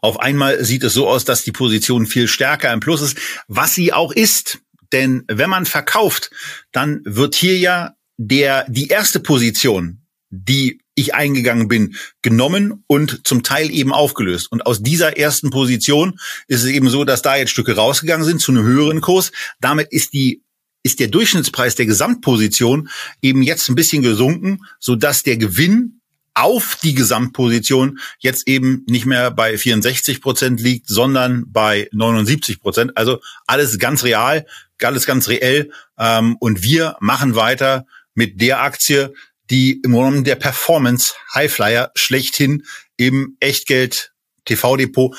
[0.00, 3.74] Auf einmal sieht es so aus, dass die Position viel stärker im Plus ist, was
[3.74, 4.58] sie auch ist.
[4.92, 6.30] Denn wenn man verkauft,
[6.72, 13.42] dann wird hier ja der, die erste Position, die ich eingegangen bin, genommen und zum
[13.42, 14.50] Teil eben aufgelöst.
[14.50, 18.40] Und aus dieser ersten Position ist es eben so, dass da jetzt Stücke rausgegangen sind
[18.40, 19.30] zu einem höheren Kurs.
[19.60, 20.42] Damit ist die
[20.86, 22.88] ist der Durchschnittspreis der Gesamtposition
[23.20, 26.00] eben jetzt ein bisschen gesunken, so dass der Gewinn
[26.32, 32.96] auf die Gesamtposition jetzt eben nicht mehr bei 64 Prozent liegt, sondern bei 79 Prozent.
[32.96, 34.46] Also alles ganz real,
[34.80, 35.72] alles ganz reell.
[35.98, 39.12] Ähm, und wir machen weiter mit der Aktie,
[39.50, 42.64] die im Grunde der Performance Highflyer schlechthin
[42.96, 44.12] im Echtgeld
[44.44, 45.16] TV Depot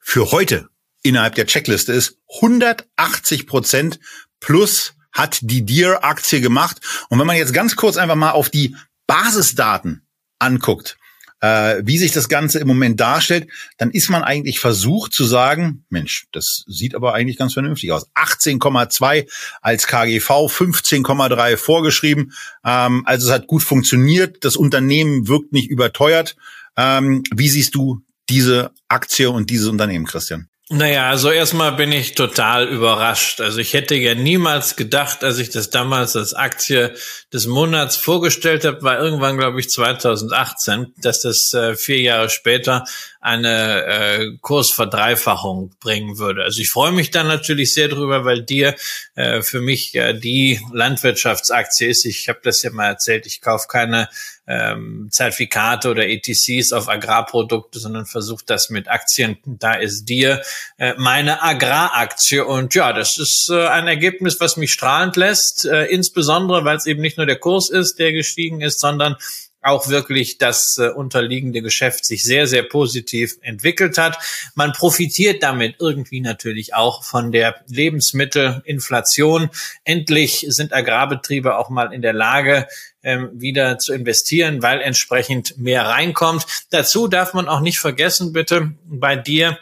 [0.00, 0.70] für heute
[1.02, 2.16] innerhalb der Checkliste ist.
[2.40, 4.00] 180 Prozent
[4.44, 6.80] plus hat die Deer Aktie gemacht.
[7.08, 8.76] Und wenn man jetzt ganz kurz einfach mal auf die
[9.06, 10.06] Basisdaten
[10.38, 10.98] anguckt,
[11.40, 15.84] äh, wie sich das Ganze im Moment darstellt, dann ist man eigentlich versucht zu sagen,
[15.88, 18.06] Mensch, das sieht aber eigentlich ganz vernünftig aus.
[18.14, 19.28] 18,2
[19.62, 22.32] als KGV, 15,3 vorgeschrieben.
[22.64, 24.44] Ähm, also es hat gut funktioniert.
[24.44, 26.36] Das Unternehmen wirkt nicht überteuert.
[26.76, 30.48] Ähm, wie siehst du diese Aktie und dieses Unternehmen, Christian?
[30.70, 33.42] Naja, also erstmal bin ich total überrascht.
[33.42, 36.94] Also ich hätte ja niemals gedacht, als ich das damals als Aktie
[37.30, 42.84] des Monats vorgestellt habe, war irgendwann, glaube ich, 2018, dass das äh, vier Jahre später
[43.24, 46.44] eine äh, Kursverdreifachung bringen würde.
[46.44, 48.74] Also ich freue mich dann natürlich sehr drüber, weil dir
[49.14, 52.04] äh, für mich ja die Landwirtschaftsaktie ist.
[52.04, 54.10] Ich habe das ja mal erzählt, ich kaufe keine
[54.46, 59.38] ähm, Zertifikate oder ETCs auf Agrarprodukte, sondern versuche das mit Aktien.
[59.46, 60.42] Da ist dir
[60.76, 65.86] äh, meine Agraraktie und ja, das ist äh, ein Ergebnis, was mich strahlend lässt, äh,
[65.86, 69.16] insbesondere weil es eben nicht nur der Kurs ist, der gestiegen ist, sondern
[69.64, 74.18] auch wirklich das äh, unterliegende Geschäft sich sehr, sehr positiv entwickelt hat.
[74.54, 79.50] Man profitiert damit irgendwie natürlich auch von der Lebensmittelinflation.
[79.84, 82.66] Endlich sind Agrarbetriebe auch mal in der Lage,
[83.02, 86.46] ähm, wieder zu investieren, weil entsprechend mehr reinkommt.
[86.70, 89.58] Dazu darf man auch nicht vergessen, bitte, bei dir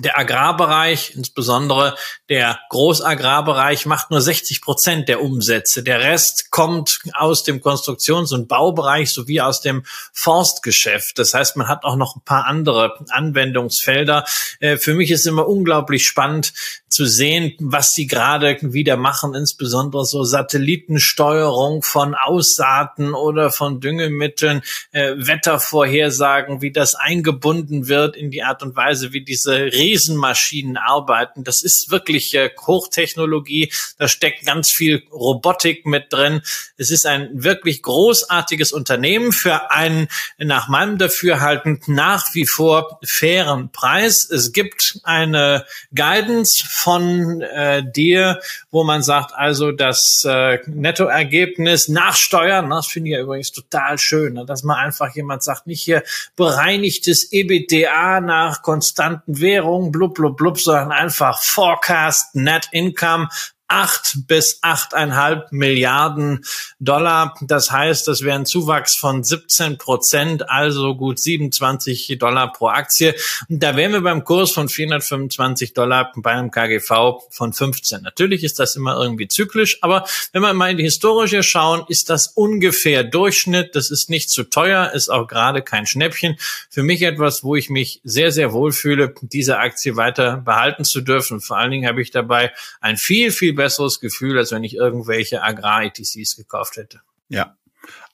[0.00, 1.96] der Agrarbereich, insbesondere
[2.28, 5.84] der Großagrarbereich, macht nur 60 Prozent der Umsätze.
[5.84, 11.20] Der Rest kommt aus dem Konstruktions- und Baubereich sowie aus dem Forstgeschäft.
[11.20, 14.24] Das heißt, man hat auch noch ein paar andere Anwendungsfelder.
[14.58, 16.52] Äh, für mich ist immer unglaublich spannend
[16.88, 24.62] zu sehen, was sie gerade wieder machen, insbesondere so Satellitensteuerung von Aussaaten oder von Düngemitteln,
[24.92, 31.44] äh, Wettervorhersagen, wie das eingebunden wird in die Art und Weise, wie diese Riesenmaschinen arbeiten.
[31.44, 33.72] Das ist wirklich äh, Hochtechnologie.
[33.98, 36.42] Da steckt ganz viel Robotik mit drin.
[36.76, 40.08] Es ist ein wirklich großartiges Unternehmen für einen
[40.38, 44.28] nach meinem Dafürhalten nach wie vor fairen Preis.
[44.30, 52.16] Es gibt eine Guidance von äh, dir, wo man sagt, also das äh, Nettoergebnis nach
[52.16, 55.82] Steuern, das finde ich ja übrigens total schön, ne, dass man einfach jemand sagt, nicht
[55.82, 56.02] hier
[56.36, 63.28] bereinigtes EBITDA nach konstanten Währungen, Währung, blub, blub, blub, sondern einfach Forecast Net Income
[63.68, 66.44] acht bis achteinhalb Milliarden
[66.78, 67.34] Dollar.
[67.42, 73.14] Das heißt, das wäre ein Zuwachs von 17 Prozent, also gut 27 Dollar pro Aktie.
[73.48, 78.02] Und da wären wir beim Kurs von 425 Dollar bei einem KGV von 15.
[78.02, 82.08] Natürlich ist das immer irgendwie zyklisch, aber wenn wir mal in die Historische schauen, ist
[82.08, 83.74] das ungefähr Durchschnitt.
[83.74, 86.36] Das ist nicht zu teuer, ist auch gerade kein Schnäppchen.
[86.70, 91.40] Für mich etwas, wo ich mich sehr, sehr wohlfühle, diese Aktie weiter behalten zu dürfen.
[91.40, 95.42] Vor allen Dingen habe ich dabei ein viel, viel besseres Gefühl, als wenn ich irgendwelche
[95.42, 97.00] Agrar-ETCs gekauft hätte.
[97.28, 97.56] Ja,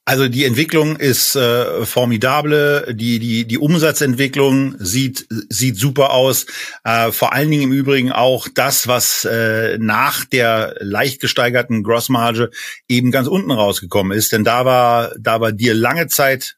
[0.04, 6.46] also die Entwicklung ist äh, formidable, die die die Umsatzentwicklung sieht sieht super aus.
[6.82, 12.50] Äh, vor allen Dingen im Übrigen auch das, was äh, nach der leicht gesteigerten Grossmarge
[12.88, 16.56] eben ganz unten rausgekommen ist, denn da war da war dir lange Zeit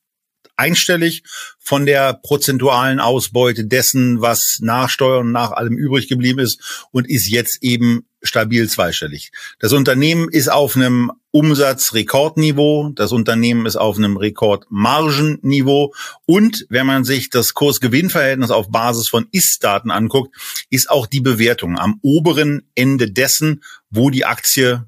[0.57, 1.23] einstellig
[1.59, 7.11] von der prozentualen Ausbeute dessen, was nach Steuern und nach allem übrig geblieben ist und
[7.11, 9.31] ist jetzt eben stabil zweistellig.
[9.61, 15.95] Das Unternehmen ist auf einem Umsatzrekordniveau, das Unternehmen ist auf einem Rekordmargenniveau
[16.27, 20.35] und wenn man sich das Kurs-Gewinn-Verhältnis auf Basis von Ist-Daten anguckt,
[20.71, 24.87] ist auch die Bewertung am oberen Ende dessen, wo die Aktie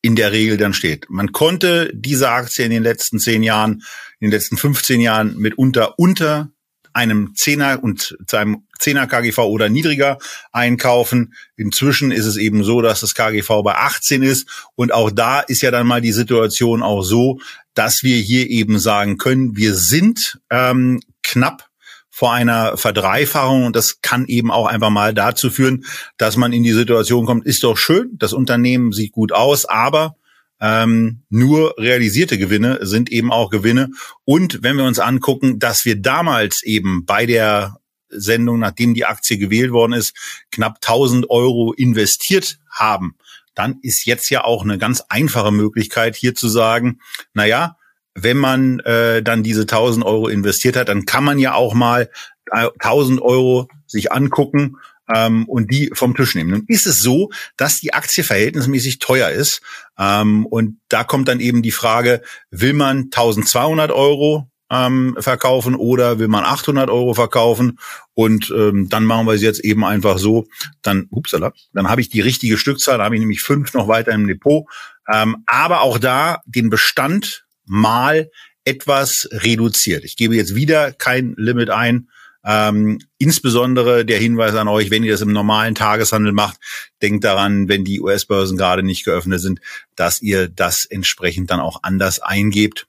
[0.00, 1.06] in der Regel dann steht.
[1.08, 3.82] Man konnte diese Aktie in den letzten zehn Jahren,
[4.20, 6.50] in den letzten 15 Jahren mitunter unter
[6.98, 10.18] einem Zehner und zu einem Zehner KGV oder niedriger
[10.50, 11.34] einkaufen.
[11.56, 14.48] Inzwischen ist es eben so, dass das KGV bei 18 ist.
[14.74, 17.38] Und auch da ist ja dann mal die Situation auch so,
[17.74, 21.68] dass wir hier eben sagen können, wir sind ähm, knapp
[22.10, 23.64] vor einer Verdreifachung.
[23.66, 25.84] Und das kann eben auch einfach mal dazu führen,
[26.16, 30.16] dass man in die Situation kommt, ist doch schön, das Unternehmen sieht gut aus, aber
[30.60, 33.90] ähm, nur realisierte Gewinne sind eben auch Gewinne.
[34.24, 37.76] Und wenn wir uns angucken, dass wir damals eben bei der
[38.08, 40.16] Sendung, nachdem die Aktie gewählt worden ist,
[40.50, 43.16] knapp 1000 Euro investiert haben,
[43.54, 47.00] dann ist jetzt ja auch eine ganz einfache Möglichkeit hier zu sagen,
[47.34, 47.76] na ja,
[48.14, 52.10] wenn man äh, dann diese 1000 Euro investiert hat, dann kann man ja auch mal
[52.50, 54.76] 1000 Euro sich angucken
[55.14, 56.50] ähm, und die vom Tisch nehmen.
[56.50, 59.60] Nun ist es so, dass die Aktie verhältnismäßig teuer ist.
[59.98, 66.18] Ähm, und da kommt dann eben die Frage, will man 1200 Euro ähm, verkaufen oder
[66.18, 67.78] will man 800 Euro verkaufen
[68.14, 70.46] und ähm, dann machen wir es jetzt eben einfach so,
[70.82, 74.12] dann, upsala, dann habe ich die richtige Stückzahl, da habe ich nämlich fünf noch weiter
[74.12, 74.66] im Depot,
[75.10, 78.30] ähm, aber auch da den Bestand mal
[78.64, 80.04] etwas reduziert.
[80.04, 82.08] Ich gebe jetzt wieder kein Limit ein,
[82.50, 86.58] ähm, insbesondere der Hinweis an euch, wenn ihr das im normalen Tageshandel macht,
[87.02, 89.60] denkt daran, wenn die US-Börsen gerade nicht geöffnet sind,
[89.96, 92.86] dass ihr das entsprechend dann auch anders eingebt.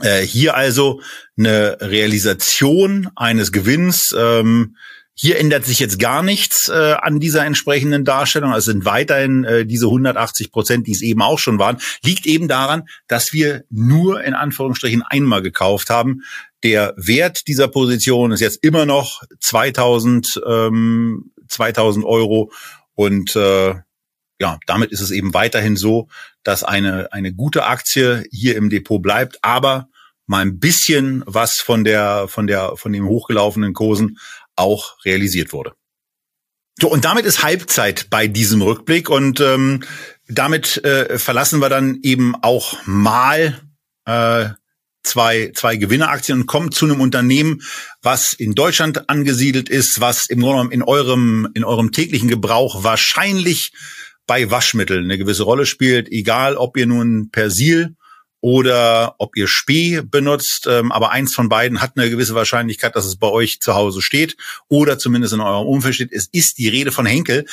[0.00, 1.02] Äh, hier also
[1.36, 4.14] eine Realisation eines Gewinns.
[4.16, 4.76] Ähm,
[5.14, 8.52] hier ändert sich jetzt gar nichts äh, an dieser entsprechenden Darstellung.
[8.52, 11.78] Also sind weiterhin äh, diese 180 Prozent, die es eben auch schon waren.
[12.02, 16.22] Liegt eben daran, dass wir nur in Anführungsstrichen einmal gekauft haben.
[16.64, 22.50] Der Wert dieser Position ist jetzt immer noch 2000, ähm, 2000 Euro
[22.94, 23.74] und äh,
[24.40, 26.08] ja, damit ist es eben weiterhin so,
[26.42, 29.88] dass eine, eine gute Aktie hier im Depot bleibt, aber
[30.26, 34.18] mal ein bisschen was von der, von der, von den hochgelaufenen Kursen
[34.56, 35.72] auch realisiert wurde.
[36.80, 39.84] So, und damit ist Halbzeit bei diesem Rückblick und ähm,
[40.28, 43.60] damit äh, verlassen wir dann eben auch mal
[44.06, 44.48] äh,
[45.04, 47.62] zwei, zwei Gewinneraktien und kommen zu einem Unternehmen,
[48.02, 52.82] was in Deutschland angesiedelt ist, was im Grunde genommen in eurem, in eurem täglichen Gebrauch
[52.82, 53.72] wahrscheinlich
[54.26, 57.94] bei Waschmitteln eine gewisse Rolle spielt, egal ob ihr nun Persil
[58.44, 60.66] oder ob ihr Spee benutzt.
[60.68, 64.02] Ähm, aber eins von beiden hat eine gewisse Wahrscheinlichkeit, dass es bei euch zu Hause
[64.02, 64.36] steht
[64.68, 66.12] oder zumindest in eurem Umfeld steht.
[66.12, 67.46] Es ist die Rede von Henkel.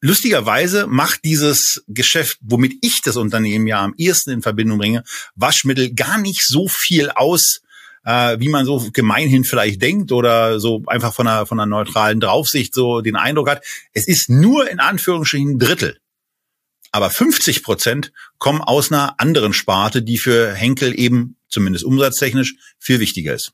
[0.00, 5.02] Lustigerweise macht dieses Geschäft, womit ich das Unternehmen ja am ehesten in Verbindung bringe,
[5.34, 7.62] Waschmittel gar nicht so viel aus,
[8.04, 12.20] äh, wie man so gemeinhin vielleicht denkt oder so einfach von einer, von einer neutralen
[12.20, 13.64] Draufsicht so den Eindruck hat.
[13.94, 15.98] Es ist nur in Anführungsstrichen ein Drittel
[16.92, 23.00] aber 50 Prozent kommen aus einer anderen Sparte, die für Henkel eben zumindest umsatztechnisch viel
[23.00, 23.52] wichtiger ist.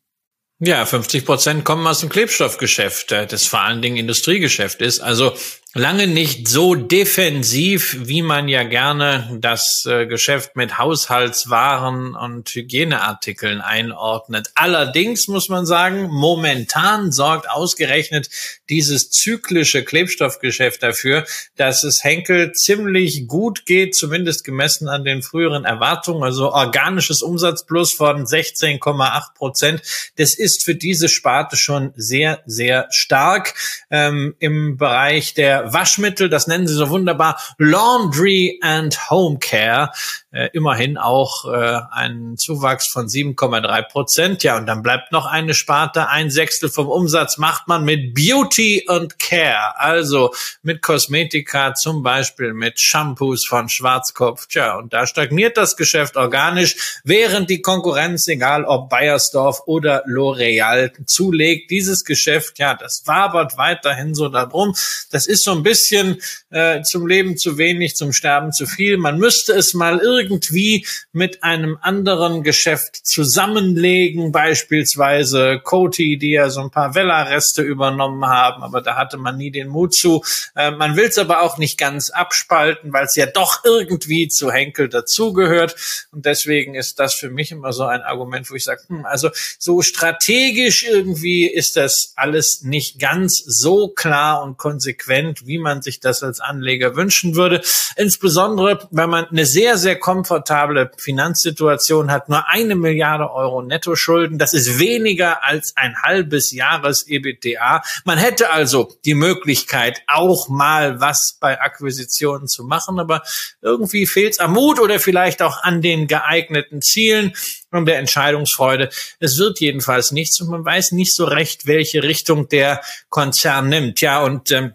[0.59, 5.01] Ja, 50 Prozent kommen aus dem Klebstoffgeschäft, äh, das vor allen Dingen Industriegeschäft ist.
[5.01, 5.37] Also
[5.77, 13.61] lange nicht so defensiv, wie man ja gerne das äh, Geschäft mit Haushaltswaren und Hygieneartikeln
[13.61, 14.51] einordnet.
[14.55, 18.31] Allerdings muss man sagen, momentan sorgt ausgerechnet
[18.71, 25.67] dieses zyklische Klebstoffgeschäft dafür, dass es Henkel ziemlich gut geht, zumindest gemessen an den früheren
[25.67, 26.23] Erwartungen.
[26.23, 29.83] Also organisches Umsatzplus von 16,8 Prozent.
[30.17, 33.55] Das ist für diese Sparte schon sehr, sehr stark.
[33.91, 39.91] Ähm, Im Bereich der Waschmittel, das nennen sie so wunderbar Laundry and Home Care,
[40.31, 44.43] äh, immerhin auch äh, ein Zuwachs von 7,3 Prozent.
[44.43, 48.87] Ja, und dann bleibt noch eine Sparte, ein Sechstel vom Umsatz macht man mit Beauty
[48.89, 54.47] und Care, also mit Kosmetika, zum Beispiel mit Shampoos von Schwarzkopf.
[54.47, 60.93] Tja, und da stagniert das Geschäft organisch, während die Konkurrenz, egal ob Bayersdorf oder L'Oreal,
[61.07, 61.71] zulegt.
[61.71, 64.75] Dieses Geschäft, ja, das wabert weiterhin so darum.
[65.11, 66.21] Das ist so ein bisschen
[66.51, 68.99] äh, zum Leben zu wenig, zum Sterben zu viel.
[68.99, 76.61] Man müsste es mal irgendwie mit einem anderen Geschäft zusammenlegen, beispielsweise Coty, die ja so
[76.61, 80.23] ein paar Vella-Reste übernommen haben, aber da hatte man nie den Mut zu.
[80.55, 84.53] Äh, man will es aber auch nicht ganz abspalten, weil es ja doch irgendwie zu
[84.53, 85.77] Henkel dazugehört.
[86.13, 89.31] Und deswegen ist das für mich immer so ein Argument, wo ich sage, hm, also
[89.59, 96.01] so strategisch irgendwie ist das alles nicht ganz so klar und konsequent, wie man sich
[96.01, 97.61] das als Anleger wünschen würde.
[97.97, 104.39] Insbesondere, wenn man eine sehr, sehr komfortable Finanzsituation hat, nur eine Milliarde Euro Nettoschulden.
[104.39, 107.83] Das ist weniger als ein halbes Jahres EBTA.
[108.05, 113.23] Man hätte also die Möglichkeit, auch mal was bei Akquisitionen zu machen, aber
[113.61, 117.33] irgendwie fehlt es am Mut oder vielleicht auch an den geeigneten Zielen
[117.71, 118.91] und der Entscheidungsfreude.
[119.21, 124.01] Es wird jedenfalls nichts und man weiß nicht so recht, welche Richtung der Konzern nimmt.
[124.01, 124.75] Ja, und ähm,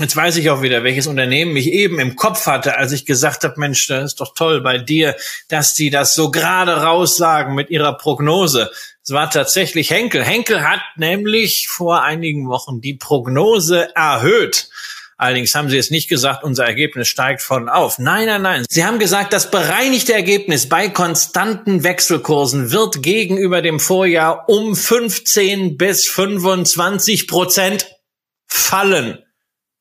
[0.00, 3.44] Jetzt weiß ich auch wieder, welches Unternehmen mich eben im Kopf hatte, als ich gesagt
[3.44, 5.14] habe, Mensch, das ist doch toll bei dir,
[5.48, 8.70] dass die das so gerade raussagen mit ihrer Prognose.
[9.04, 10.24] Es war tatsächlich Henkel.
[10.24, 14.70] Henkel hat nämlich vor einigen Wochen die Prognose erhöht.
[15.18, 17.98] Allerdings haben sie jetzt nicht gesagt, unser Ergebnis steigt von auf.
[17.98, 18.64] Nein, nein, nein.
[18.68, 25.76] Sie haben gesagt, das bereinigte Ergebnis bei konstanten Wechselkursen wird gegenüber dem Vorjahr um 15
[25.76, 27.86] bis 25 Prozent
[28.48, 29.21] fallen.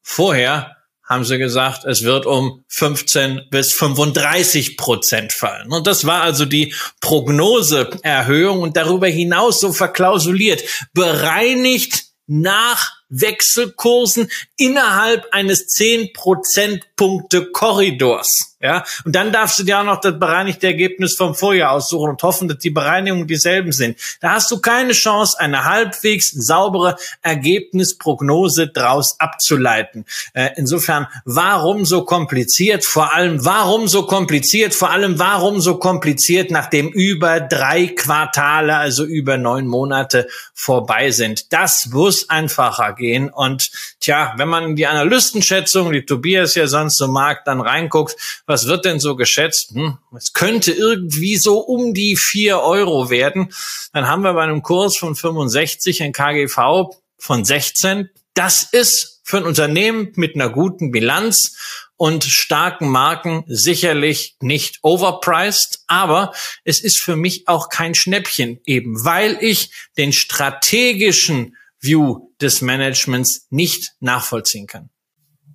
[0.02, 0.76] Vorher
[1.12, 5.72] haben sie gesagt, es wird um 15 bis 35 Prozent fallen.
[5.72, 15.28] Und das war also die Prognoseerhöhung und darüber hinaus so verklausuliert, bereinigt nach Wechselkursen innerhalb
[15.34, 18.51] eines 10 Prozentpunkte Korridors.
[18.62, 22.22] Ja, und dann darfst du dir auch noch das bereinigte Ergebnis vom Vorjahr aussuchen und
[22.22, 23.98] hoffen, dass die Bereinigungen dieselben sind.
[24.20, 30.06] Da hast du keine Chance, eine halbwegs saubere Ergebnisprognose draus abzuleiten.
[30.34, 32.86] Äh, insofern, warum so kompliziert?
[32.86, 34.76] Vor allem, warum so kompliziert?
[34.76, 41.52] Vor allem, warum so kompliziert, nachdem über drei Quartale, also über neun Monate vorbei sind?
[41.52, 43.30] Das muss einfacher gehen.
[43.30, 48.16] Und tja, wenn man die Analystenschätzung, die Tobias ja sonst so mag, dann reinguckt,
[48.52, 49.72] was wird denn so geschätzt?
[49.74, 53.54] Hm, es könnte irgendwie so um die vier Euro werden.
[53.94, 58.10] Dann haben wir bei einem Kurs von 65 ein KGV von 16.
[58.34, 61.56] Das ist für ein Unternehmen mit einer guten Bilanz
[61.96, 66.34] und starken Marken sicherlich nicht overpriced, aber
[66.66, 73.48] es ist für mich auch kein Schnäppchen eben, weil ich den strategischen View des Managements
[73.50, 74.90] nicht nachvollziehen kann.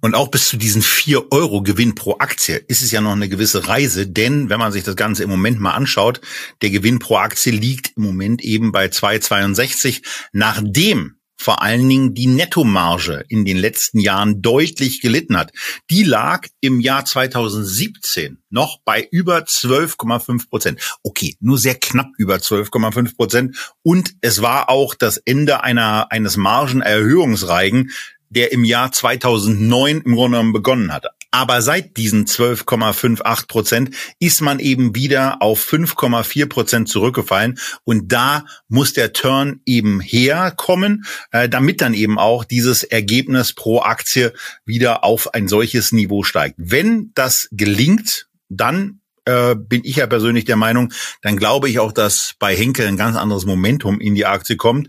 [0.00, 3.28] Und auch bis zu diesen vier Euro Gewinn pro Aktie ist es ja noch eine
[3.28, 6.20] gewisse Reise, denn wenn man sich das Ganze im Moment mal anschaut,
[6.62, 12.26] der Gewinn pro Aktie liegt im Moment eben bei 2,62, nachdem vor allen Dingen die
[12.26, 15.52] Nettomarge in den letzten Jahren deutlich gelitten hat.
[15.90, 20.98] Die lag im Jahr 2017 noch bei über 12,5 Prozent.
[21.02, 23.74] Okay, nur sehr knapp über 12,5 Prozent.
[23.82, 27.90] Und es war auch das Ende einer, eines Margenerhöhungsreigen,
[28.30, 31.10] der im Jahr 2009 im Grunde genommen begonnen hatte.
[31.30, 37.58] Aber seit diesen 12,58 Prozent ist man eben wieder auf 5,4 Prozent zurückgefallen.
[37.84, 43.80] Und da muss der Turn eben herkommen, äh, damit dann eben auch dieses Ergebnis pro
[43.80, 44.32] Aktie
[44.64, 46.54] wieder auf ein solches Niveau steigt.
[46.56, 51.92] Wenn das gelingt, dann äh, bin ich ja persönlich der Meinung, dann glaube ich auch,
[51.92, 54.88] dass bei Henkel ein ganz anderes Momentum in die Aktie kommt.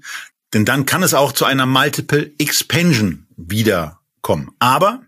[0.54, 4.52] Denn dann kann es auch zu einer Multiple Expansion wiederkommen.
[4.60, 5.02] Aber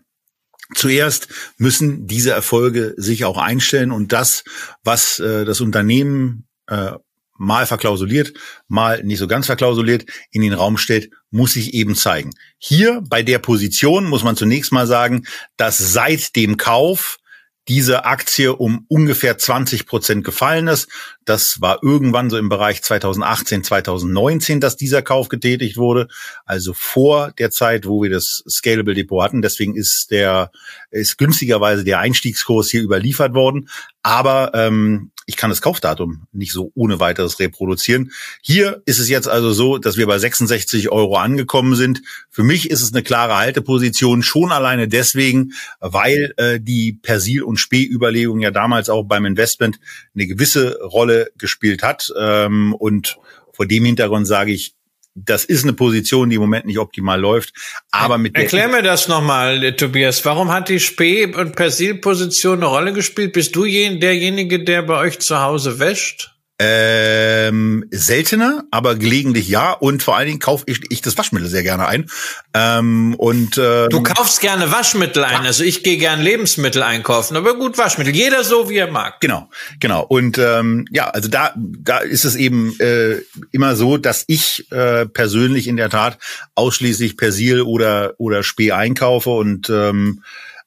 [0.74, 1.26] Zuerst
[1.58, 4.44] müssen diese Erfolge sich auch einstellen und das,
[4.84, 6.92] was äh, das Unternehmen äh,
[7.36, 8.34] mal verklausuliert,
[8.68, 12.30] mal nicht so ganz verklausuliert in den Raum stellt, muss sich eben zeigen.
[12.58, 15.24] Hier bei der Position muss man zunächst mal sagen,
[15.56, 17.18] dass seit dem Kauf
[17.66, 20.88] diese Aktie um ungefähr 20 Prozent gefallen ist.
[21.30, 26.08] Das war irgendwann so im Bereich 2018, 2019, dass dieser Kauf getätigt wurde.
[26.44, 29.40] Also vor der Zeit, wo wir das Scalable Depot hatten.
[29.40, 30.50] Deswegen ist der,
[30.90, 33.68] ist günstigerweise der Einstiegskurs hier überliefert worden.
[34.02, 38.10] Aber ähm, ich kann das Kaufdatum nicht so ohne weiteres reproduzieren.
[38.42, 42.02] Hier ist es jetzt also so, dass wir bei 66 Euro angekommen sind.
[42.30, 47.58] Für mich ist es eine klare Halteposition, schon alleine deswegen, weil äh, die Persil- und
[47.58, 49.78] Spee-Überlegung ja damals auch beim Investment
[50.16, 52.12] eine gewisse Rolle gespielt hat.
[52.18, 53.18] Ähm, und
[53.52, 54.74] vor dem Hintergrund sage ich,
[55.14, 57.52] das ist eine Position, die im Moment nicht optimal läuft.
[57.90, 60.24] Aber mit Erklär mir das nochmal, Tobias.
[60.24, 63.32] Warum hat die Spee- und Persil-Position eine Rolle gespielt?
[63.32, 66.30] Bist du derjenige, der bei euch zu Hause wäscht?
[66.62, 69.72] Ähm, seltener, aber gelegentlich ja.
[69.72, 72.10] Und vor allen Dingen kaufe ich, ich das Waschmittel sehr gerne ein.
[72.52, 75.46] Ähm, und ähm, Du kaufst gerne Waschmittel ein.
[75.46, 78.14] Also ich gehe gern Lebensmittel einkaufen, aber gut Waschmittel.
[78.14, 79.20] Jeder so, wie er mag.
[79.20, 79.48] Genau,
[79.78, 80.02] genau.
[80.02, 85.06] Und ähm, ja, also da, da ist es eben äh, immer so, dass ich äh,
[85.06, 86.18] persönlich in der Tat
[86.56, 90.22] ausschließlich Persil oder oder Spee einkaufe und ähm,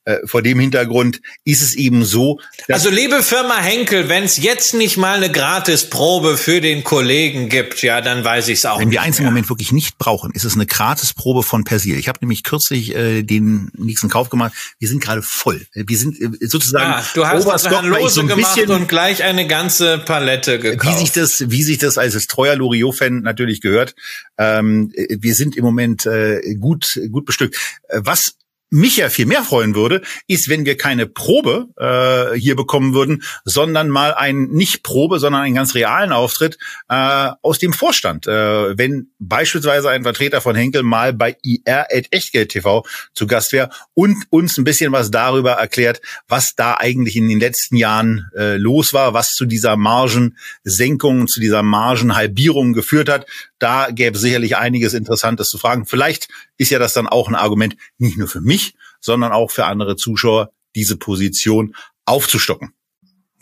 [0.05, 2.39] äh, vor dem Hintergrund ist es eben so.
[2.69, 7.81] Also liebe Firma Henkel, wenn es jetzt nicht mal eine Gratisprobe für den Kollegen gibt,
[7.83, 8.79] ja, dann weiß ich es auch.
[8.79, 11.97] Wenn wir eins im Moment wirklich nicht brauchen, ist es eine Gratisprobe von Persil.
[11.97, 14.53] Ich habe nämlich kürzlich äh, den nächsten Kauf gemacht.
[14.79, 15.65] Wir sind gerade voll.
[15.73, 16.93] Wir sind äh, sozusagen.
[16.93, 20.95] Ah, du hast was Lose so ein gemacht und gleich eine ganze Palette gekauft.
[20.95, 23.95] Wie sich das, wie sich das als treuer Loriot-Fan natürlich gehört.
[24.37, 27.57] Ähm, wir sind im Moment äh, gut, gut bestückt.
[27.87, 28.35] Äh, was
[28.73, 33.21] mich ja viel mehr freuen würde, ist, wenn wir keine Probe äh, hier bekommen würden,
[33.45, 36.57] sondern mal ein nicht Probe, sondern einen ganz realen Auftritt
[36.89, 38.25] äh, aus dem Vorstand.
[38.25, 43.69] Äh, wenn beispielsweise ein Vertreter von Henkel mal bei IR Echtgeld TV zu Gast wäre
[43.93, 48.57] und uns ein bisschen was darüber erklärt, was da eigentlich in den letzten Jahren äh,
[48.57, 53.27] los war, was zu dieser Margensenkung, zu dieser Margenhalbierung geführt hat,
[53.63, 55.85] da gäbe sicherlich einiges Interessantes zu fragen.
[55.85, 59.65] Vielleicht ist ja das dann auch ein Argument, nicht nur für mich, sondern auch für
[59.65, 62.73] andere Zuschauer, diese Position aufzustocken.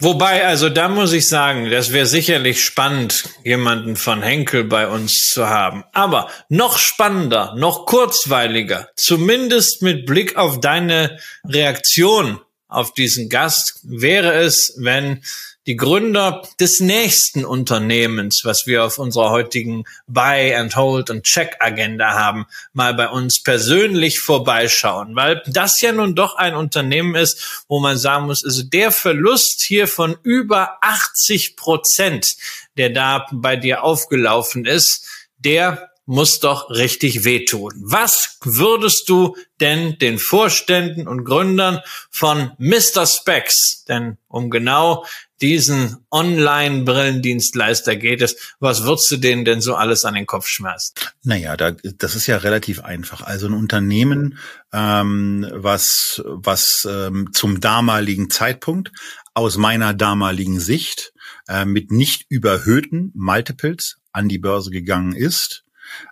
[0.03, 5.29] Wobei, also da muss ich sagen, das wäre sicherlich spannend, jemanden von Henkel bei uns
[5.31, 5.83] zu haben.
[5.93, 14.33] Aber noch spannender, noch kurzweiliger, zumindest mit Blick auf deine Reaktion auf diesen Gast, wäre
[14.33, 15.21] es, wenn
[15.67, 21.57] die Gründer des nächsten Unternehmens, was wir auf unserer heutigen Buy and Hold und Check
[21.59, 27.63] Agenda haben, mal bei uns persönlich vorbeischauen, weil das ja nun doch ein Unternehmen ist,
[27.67, 32.35] wo man sagen muss, also der Verlust hier von über 80 Prozent,
[32.77, 35.05] der da bei dir aufgelaufen ist,
[35.37, 37.73] der muss doch richtig wehtun.
[37.77, 43.05] Was würdest du denn den Vorständen und Gründern von Mr.
[43.05, 45.05] Specs, denn um genau
[45.41, 50.93] diesen Online-Brillendienstleister geht es, was würdest du denen denn so alles an den Kopf schmeißen?
[51.23, 53.21] Naja, da, das ist ja relativ einfach.
[53.21, 54.37] Also ein Unternehmen,
[54.71, 58.91] ähm, was, was ähm, zum damaligen Zeitpunkt
[59.33, 61.13] aus meiner damaligen Sicht
[61.47, 65.63] äh, mit nicht überhöhten Multiples an die Börse gegangen ist,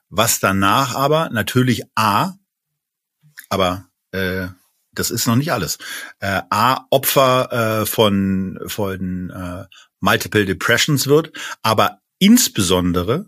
[0.09, 2.34] was danach aber natürlich A,
[3.49, 4.47] aber äh,
[5.00, 5.78] das ist noch nicht alles.
[6.20, 9.66] Äh, A, Opfer äh, von, von äh,
[10.00, 11.32] Multiple Depressions wird,
[11.62, 13.26] aber insbesondere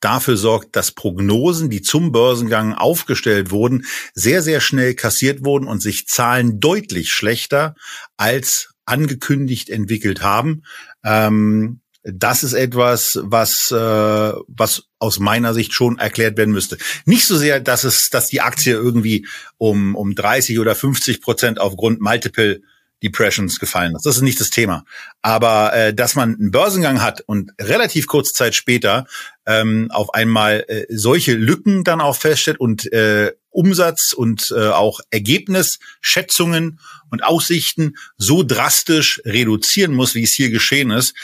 [0.00, 3.84] dafür sorgt, dass Prognosen, die zum Börsengang aufgestellt wurden,
[4.14, 7.74] sehr, sehr schnell kassiert wurden und sich Zahlen deutlich schlechter
[8.16, 10.62] als angekündigt entwickelt haben.
[11.04, 16.78] Ähm, das ist etwas, was, äh, was aus meiner Sicht schon erklärt werden müsste.
[17.04, 19.26] Nicht so sehr, dass es, dass die Aktie irgendwie
[19.58, 22.60] um, um 30 oder 50 Prozent aufgrund Multiple
[23.02, 24.04] Depressions gefallen ist.
[24.04, 24.84] Das ist nicht das Thema.
[25.22, 29.06] Aber äh, dass man einen Börsengang hat und relativ kurze Zeit später
[29.46, 35.00] ähm, auf einmal äh, solche Lücken dann auch feststellt und äh, Umsatz und äh, auch
[35.10, 36.78] Ergebnisschätzungen
[37.10, 41.14] und Aussichten so drastisch reduzieren muss, wie es hier geschehen ist,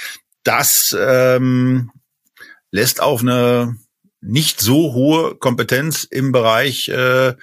[0.43, 1.91] das ähm,
[2.77, 3.77] lässt auf eine
[4.21, 7.35] nicht so hohe Kompetenz im Bereich äh,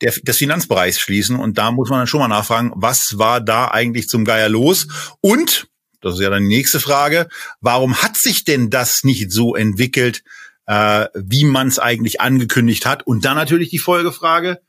[0.00, 1.36] der, des Finanzbereichs schließen.
[1.36, 4.86] Und da muss man dann schon mal nachfragen, was war da eigentlich zum Geier los?
[5.20, 5.68] Und,
[6.00, 7.28] das ist ja dann die nächste Frage,
[7.60, 10.22] warum hat sich denn das nicht so entwickelt,
[10.66, 13.06] äh, wie man es eigentlich angekündigt hat?
[13.06, 14.60] Und dann natürlich die Folgefrage,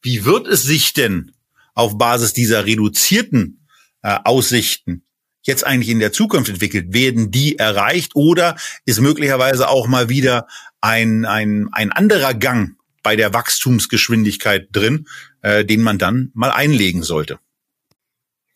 [0.00, 1.32] wie wird es sich denn
[1.74, 3.66] auf Basis dieser reduzierten
[4.02, 5.04] äh, Aussichten
[5.48, 6.92] jetzt eigentlich in der Zukunft entwickelt?
[6.92, 10.46] Werden die erreicht oder ist möglicherweise auch mal wieder
[10.80, 15.08] ein, ein, ein anderer Gang bei der Wachstumsgeschwindigkeit drin,
[15.42, 17.38] äh, den man dann mal einlegen sollte?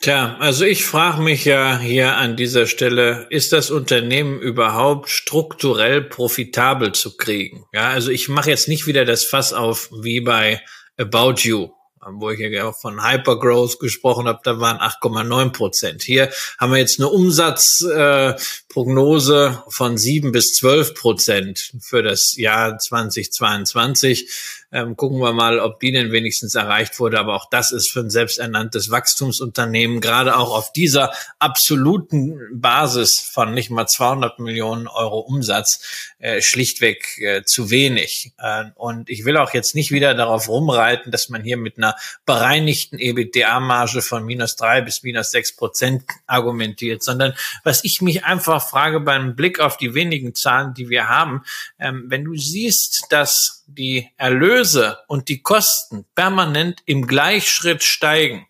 [0.00, 6.02] Tja, also ich frage mich ja hier an dieser Stelle, ist das Unternehmen überhaupt strukturell
[6.02, 7.64] profitabel zu kriegen?
[7.72, 10.60] Ja, also ich mache jetzt nicht wieder das Fass auf wie bei
[10.96, 11.70] About You
[12.10, 16.02] wo ich ja von Hypergrowth gesprochen habe, da waren 8,9 Prozent.
[16.02, 22.78] Hier haben wir jetzt eine Umsatzprognose äh, von 7 bis 12 Prozent für das Jahr
[22.78, 24.28] 2022.
[24.74, 27.18] Ähm, gucken wir mal, ob die denn wenigstens erreicht wurde.
[27.18, 33.52] Aber auch das ist für ein selbsternanntes Wachstumsunternehmen, gerade auch auf dieser absoluten Basis von
[33.52, 38.32] nicht mal 200 Millionen Euro Umsatz, äh, schlichtweg äh, zu wenig.
[38.38, 41.94] Äh, und ich will auch jetzt nicht wieder darauf rumreiten, dass man hier mit einer
[42.24, 48.61] bereinigten EBITDA-Marge von minus drei bis minus sechs Prozent argumentiert, sondern was ich mich einfach
[48.62, 51.42] frage beim Blick auf die wenigen Zahlen, die wir haben,
[51.78, 58.46] ähm, wenn du siehst, dass die Erlöse und die Kosten permanent im Gleichschritt steigen,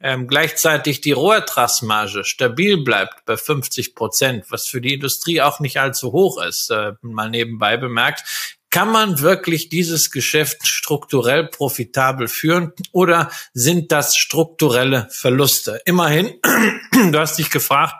[0.00, 5.80] ähm, gleichzeitig die Rohertragsmarge stabil bleibt bei 50 Prozent, was für die Industrie auch nicht
[5.80, 8.24] allzu hoch ist, äh, mal nebenbei bemerkt,
[8.70, 15.80] kann man wirklich dieses Geschäft strukturell profitabel führen oder sind das strukturelle Verluste?
[15.86, 16.34] Immerhin,
[16.92, 17.94] du hast dich gefragt,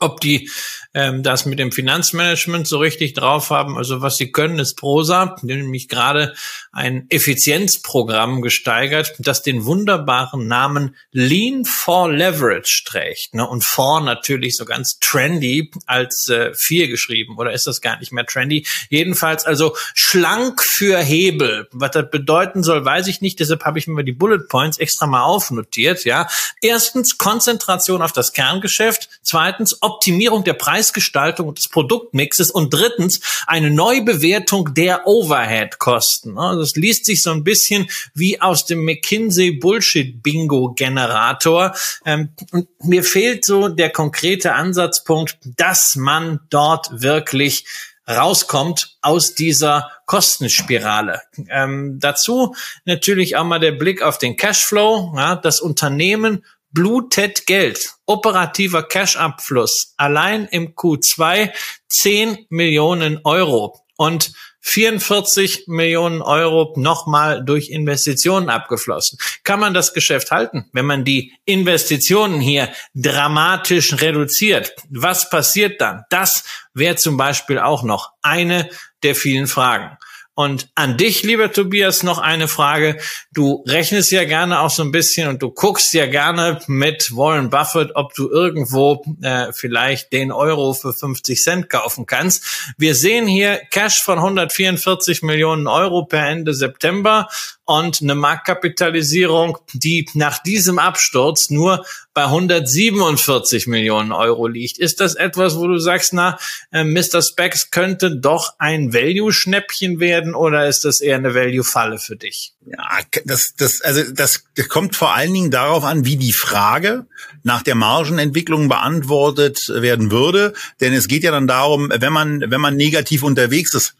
[0.00, 0.50] ob die
[0.94, 3.76] ähm, das mit dem Finanzmanagement so richtig drauf haben.
[3.78, 6.34] Also was sie können, ist Prosa, nämlich gerade
[6.70, 13.34] ein Effizienzprogramm gesteigert, das den wunderbaren Namen Lean for Leverage trägt.
[13.34, 13.46] Ne?
[13.46, 17.38] Und for natürlich so ganz trendy als äh, vier geschrieben.
[17.38, 18.66] Oder ist das gar nicht mehr trendy?
[18.90, 21.68] Jedenfalls also schlank für Hebel.
[21.72, 23.40] Was das bedeuten soll, weiß ich nicht.
[23.40, 26.04] Deshalb habe ich mir die Bullet Points extra mal aufnotiert.
[26.04, 26.28] Ja,
[26.60, 29.08] Erstens Konzentration auf das Kerngeschäft.
[29.22, 36.36] Zweitens Optimierung der Preisgestaltung des Produktmixes und drittens eine Neubewertung der Overhead-Kosten.
[36.36, 41.74] Das liest sich so ein bisschen wie aus dem McKinsey Bullshit-Bingo-Generator.
[42.04, 47.64] Ähm, und mir fehlt so der konkrete Ansatzpunkt, dass man dort wirklich
[48.08, 51.22] rauskommt aus dieser Kostenspirale.
[51.48, 52.54] Ähm, dazu
[52.84, 55.14] natürlich auch mal der Blick auf den Cashflow.
[55.16, 57.94] Ja, das Unternehmen blutet Geld.
[58.06, 61.52] Operativer Cash-Abfluss allein im Q2
[61.88, 63.78] 10 Millionen Euro.
[63.96, 69.18] Und 44 Millionen Euro nochmal durch Investitionen abgeflossen.
[69.42, 74.72] Kann man das Geschäft halten, wenn man die Investitionen hier dramatisch reduziert?
[74.88, 76.04] Was passiert dann?
[76.10, 76.44] Das
[76.74, 78.70] wäre zum Beispiel auch noch eine
[79.02, 79.98] der vielen Fragen.
[80.34, 82.96] Und an dich, lieber Tobias, noch eine Frage.
[83.34, 87.50] Du rechnest ja gerne auch so ein bisschen und du guckst ja gerne mit Warren
[87.50, 92.74] Buffett, ob du irgendwo äh, vielleicht den Euro für 50 Cent kaufen kannst.
[92.78, 97.28] Wir sehen hier Cash von 144 Millionen Euro per Ende September
[97.64, 104.78] und eine Marktkapitalisierung, die nach diesem Absturz nur bei 147 Millionen Euro liegt.
[104.78, 106.38] Ist das etwas, wo du sagst, na,
[106.70, 107.22] äh, Mr.
[107.22, 112.54] Specs könnte doch ein Value-Schnäppchen werden oder ist das eher eine Value-Falle für dich?
[112.66, 117.06] Ja, das, das, also das, kommt vor allen Dingen darauf an, wie die Frage
[117.42, 120.52] nach der Margenentwicklung beantwortet werden würde.
[120.80, 123.94] Denn es geht ja dann darum, wenn man, wenn man negativ unterwegs ist,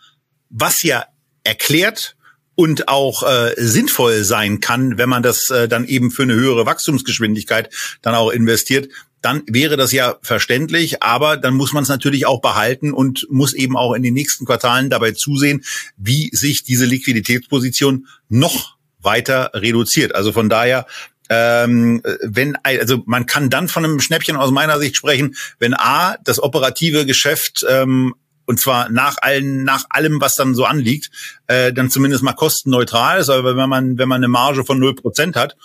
[0.51, 1.05] was ja
[1.45, 2.16] erklärt
[2.55, 6.66] und auch äh, sinnvoll sein kann, wenn man das äh, dann eben für eine höhere
[6.66, 7.70] Wachstumsgeschwindigkeit
[8.03, 8.89] dann auch investiert,
[9.22, 13.54] dann wäre das ja verständlich, aber dann muss man es natürlich auch behalten und muss
[13.54, 15.64] eben auch in den nächsten Quartalen dabei zusehen,
[15.96, 20.14] wie sich diese Liquiditätsposition noch weiter reduziert.
[20.14, 20.86] Also von daher
[21.28, 26.16] ähm, wenn also man kann dann von einem Schnäppchen aus meiner Sicht sprechen, wenn a
[26.24, 28.14] das operative Geschäft ähm,
[28.44, 31.10] und zwar nach allen, nach allem, was dann so anliegt,
[31.46, 33.30] äh, dann zumindest mal kostenneutral ist.
[33.30, 35.56] Aber wenn man, wenn man eine Marge von null Prozent hat,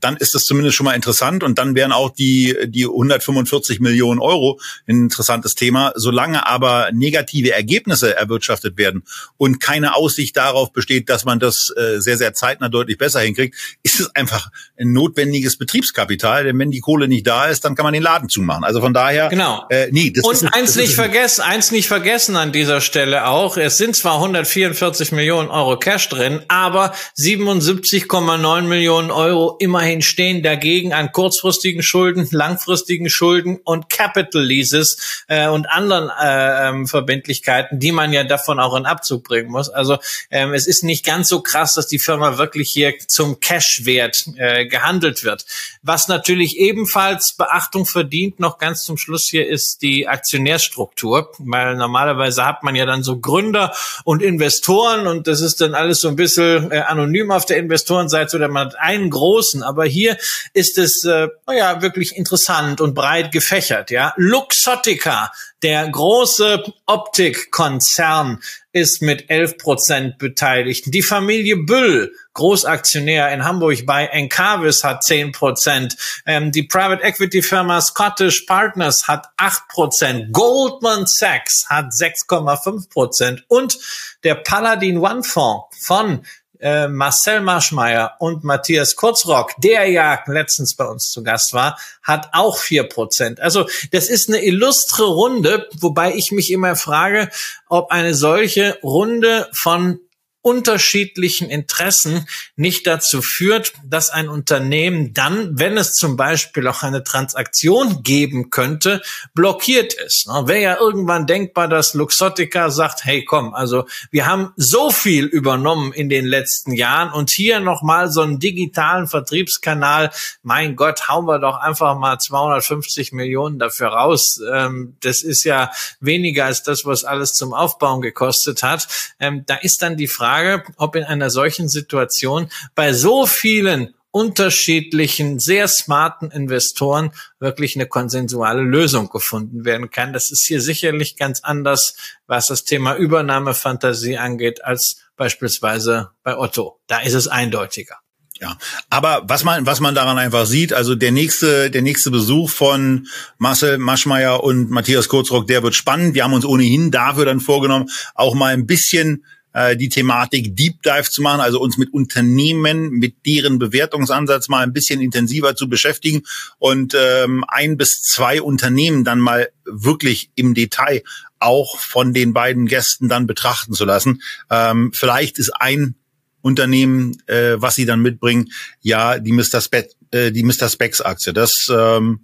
[0.00, 4.20] dann ist das zumindest schon mal interessant und dann wären auch die, die 145 Millionen
[4.20, 5.92] Euro ein interessantes Thema.
[5.96, 9.04] Solange aber negative Ergebnisse erwirtschaftet werden
[9.36, 13.56] und keine Aussicht darauf besteht, dass man das äh, sehr, sehr zeitnah deutlich besser hinkriegt,
[13.82, 16.44] ist es einfach ein notwendiges Betriebskapital.
[16.44, 18.64] Denn wenn die Kohle nicht da ist, dann kann man den Laden zumachen.
[18.64, 19.64] Also von daher, genau.
[19.70, 23.26] Äh, nee, das und ist, eins das nicht vergessen, eins nicht vergessen an dieser Stelle
[23.26, 23.56] auch.
[23.56, 30.42] Es sind zwar 144 Millionen Euro Cash drin, aber 77,9 Millionen Euro immerhin Immerhin stehen
[30.42, 37.78] dagegen an kurzfristigen Schulden, langfristigen Schulden und Capital Leases äh, und anderen äh, ähm, Verbindlichkeiten,
[37.78, 39.68] die man ja davon auch in Abzug bringen muss.
[39.70, 39.98] Also
[40.32, 44.66] ähm, es ist nicht ganz so krass, dass die Firma wirklich hier zum Cashwert äh,
[44.66, 45.46] gehandelt wird.
[45.82, 52.44] Was natürlich ebenfalls Beachtung verdient, noch ganz zum Schluss hier, ist die Aktionärstruktur, weil normalerweise
[52.44, 53.72] hat man ja dann so Gründer
[54.02, 58.38] und Investoren und das ist dann alles so ein bisschen äh, anonym auf der Investorenseite
[58.38, 60.16] oder man hat einen großen, aber hier
[60.54, 64.14] ist es, äh, naja, wirklich interessant und breit gefächert, ja.
[64.16, 65.30] Luxottica,
[65.62, 68.40] der große Optikkonzern,
[68.72, 70.84] ist mit 11 Prozent beteiligt.
[70.88, 75.96] Die Familie Büll, Großaktionär in Hamburg bei Encarvis hat 10 Prozent.
[76.26, 80.32] Ähm, die Private Equity Firma Scottish Partners hat 8 Prozent.
[80.32, 83.44] Goldman Sachs hat 6,5 Prozent.
[83.48, 83.78] Und
[84.22, 86.24] der Paladin One Fonds von
[86.60, 92.30] äh, Marcel Marschmeier und Matthias Kurzrock, der ja letztens bei uns zu Gast war, hat
[92.32, 93.40] auch vier Prozent.
[93.40, 97.30] Also das ist eine illustre Runde, wobei ich mich immer frage,
[97.68, 100.00] ob eine solche Runde von
[100.40, 107.02] unterschiedlichen Interessen nicht dazu führt, dass ein Unternehmen dann, wenn es zum Beispiel auch eine
[107.02, 109.02] Transaktion geben könnte,
[109.34, 110.26] blockiert ist.
[110.28, 115.92] Wäre ja irgendwann denkbar, dass Luxottica sagt, hey komm, also wir haben so viel übernommen
[115.92, 120.10] in den letzten Jahren und hier nochmal so einen digitalen Vertriebskanal,
[120.42, 124.40] mein Gott, hauen wir doch einfach mal 250 Millionen dafür raus.
[124.52, 128.86] Ähm, das ist ja weniger als das, was alles zum Aufbauen gekostet hat.
[129.18, 133.94] Ähm, da ist dann die Frage, Frage, ob in einer solchen Situation bei so vielen
[134.10, 140.12] unterschiedlichen, sehr smarten Investoren wirklich eine konsensuale Lösung gefunden werden kann.
[140.12, 141.94] Das ist hier sicherlich ganz anders,
[142.26, 146.78] was das Thema Übernahmefantasie angeht, als beispielsweise bei Otto.
[146.88, 147.96] Da ist es eindeutiger.
[148.40, 148.56] Ja,
[148.88, 153.08] aber was man was man daran einfach sieht, also der nächste der nächste Besuch von
[153.38, 156.14] Marcel Maschmeyer und Matthias Kurzrock, der wird spannend.
[156.14, 160.82] Wir haben uns ohnehin dafür dann vorgenommen, auch mal ein bisschen äh, die Thematik Deep
[160.82, 165.68] Dive zu machen, also uns mit Unternehmen, mit deren Bewertungsansatz mal ein bisschen intensiver zu
[165.68, 166.22] beschäftigen
[166.58, 171.02] und ähm, ein bis zwei Unternehmen dann mal wirklich im Detail
[171.38, 174.22] auch von den beiden Gästen dann betrachten zu lassen.
[174.50, 175.94] Ähm, vielleicht ist ein
[176.40, 179.60] Unternehmen, äh, was sie dann mitbringen, ja die Mr.
[179.60, 180.68] Spe äh, die Mr.
[180.68, 181.32] Specs Aktie.
[181.32, 182.20] Das ähm,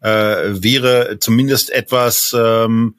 [0.00, 0.08] äh,
[0.62, 2.94] wäre zumindest etwas, ähm,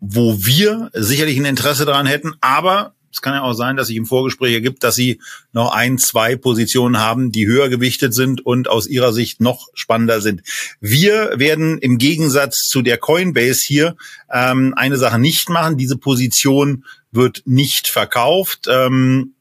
[0.00, 3.96] wo wir sicherlich ein Interesse daran hätten, aber Es kann ja auch sein, dass sich
[3.96, 5.20] im Vorgespräch ergibt, dass Sie
[5.52, 10.20] noch ein, zwei Positionen haben, die höher gewichtet sind und aus Ihrer Sicht noch spannender
[10.20, 10.42] sind.
[10.80, 13.96] Wir werden im Gegensatz zu der Coinbase hier
[14.30, 15.78] ähm, eine Sache nicht machen.
[15.78, 18.66] Diese Position wird nicht verkauft.
[18.68, 19.32] Ähm,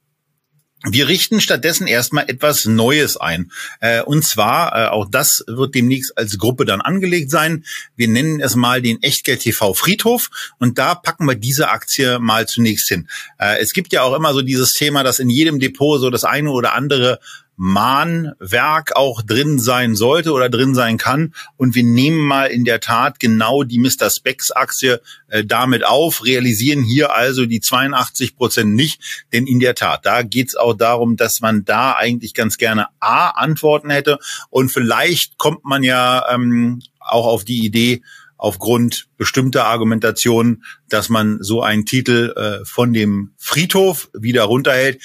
[0.83, 3.51] wir richten stattdessen erstmal etwas Neues ein.
[3.79, 7.65] Äh, und zwar, äh, auch das wird demnächst als Gruppe dann angelegt sein.
[7.95, 12.47] Wir nennen es mal den Echtgeld TV Friedhof und da packen wir diese Aktie mal
[12.47, 13.09] zunächst hin.
[13.39, 16.23] Äh, es gibt ja auch immer so dieses Thema, dass in jedem Depot so das
[16.23, 17.19] eine oder andere
[17.57, 21.33] Mahnwerk auch drin sein sollte oder drin sein kann.
[21.57, 24.09] Und wir nehmen mal in der Tat genau die Mr.
[24.09, 29.25] Specs Aktie äh, damit auf, realisieren hier also die 82 Prozent nicht.
[29.33, 32.87] Denn in der Tat, da geht es auch darum, dass man da eigentlich ganz gerne
[32.99, 34.19] A Antworten hätte.
[34.51, 38.03] Und vielleicht kommt man ja ähm, auch auf die Idee,
[38.37, 45.01] aufgrund bestimmter Argumentationen, dass man so einen Titel äh, von dem Friedhof wieder runterhält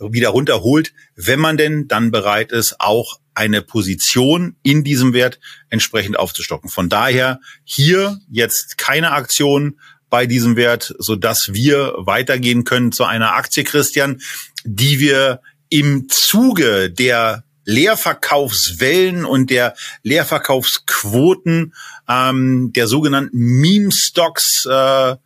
[0.00, 5.38] wieder runterholt, wenn man denn dann bereit ist, auch eine Position in diesem Wert
[5.68, 6.70] entsprechend aufzustocken.
[6.70, 9.78] Von daher hier jetzt keine Aktion
[10.08, 14.20] bei diesem Wert, so dass wir weitergehen können zu einer Aktie, Christian,
[14.64, 21.74] die wir im Zuge der Leerverkaufswellen und der Leerverkaufsquoten
[22.08, 25.16] ähm, der sogenannten Meme-Stocks äh,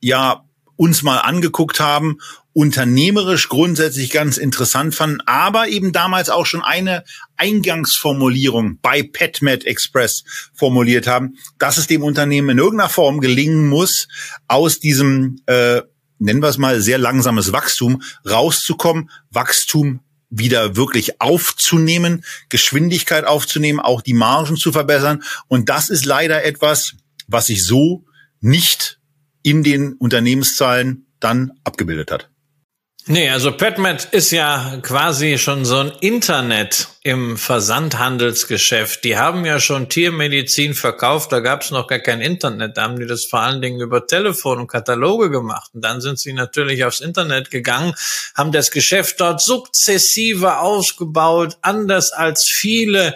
[0.00, 0.44] ja
[0.76, 2.18] uns mal angeguckt haben
[2.54, 7.04] unternehmerisch grundsätzlich ganz interessant fanden, aber eben damals auch schon eine
[7.36, 10.22] Eingangsformulierung bei PetMed Express
[10.54, 14.06] formuliert haben, dass es dem Unternehmen in irgendeiner Form gelingen muss,
[14.46, 15.82] aus diesem, äh,
[16.20, 20.00] nennen wir es mal, sehr langsames Wachstum rauszukommen, Wachstum
[20.30, 25.24] wieder wirklich aufzunehmen, Geschwindigkeit aufzunehmen, auch die Margen zu verbessern.
[25.48, 26.94] Und das ist leider etwas,
[27.26, 28.04] was sich so
[28.40, 29.00] nicht
[29.44, 32.30] in den Unternehmenszahlen dann abgebildet hat.
[33.06, 39.04] Nee, also PetMed ist ja quasi schon so ein Internet im Versandhandelsgeschäft.
[39.04, 42.78] Die haben ja schon Tiermedizin verkauft, da gab es noch gar kein Internet.
[42.78, 45.72] Da haben die das vor allen Dingen über Telefon und Kataloge gemacht.
[45.74, 47.92] Und dann sind sie natürlich aufs Internet gegangen,
[48.34, 53.14] haben das Geschäft dort sukzessive ausgebaut, anders als viele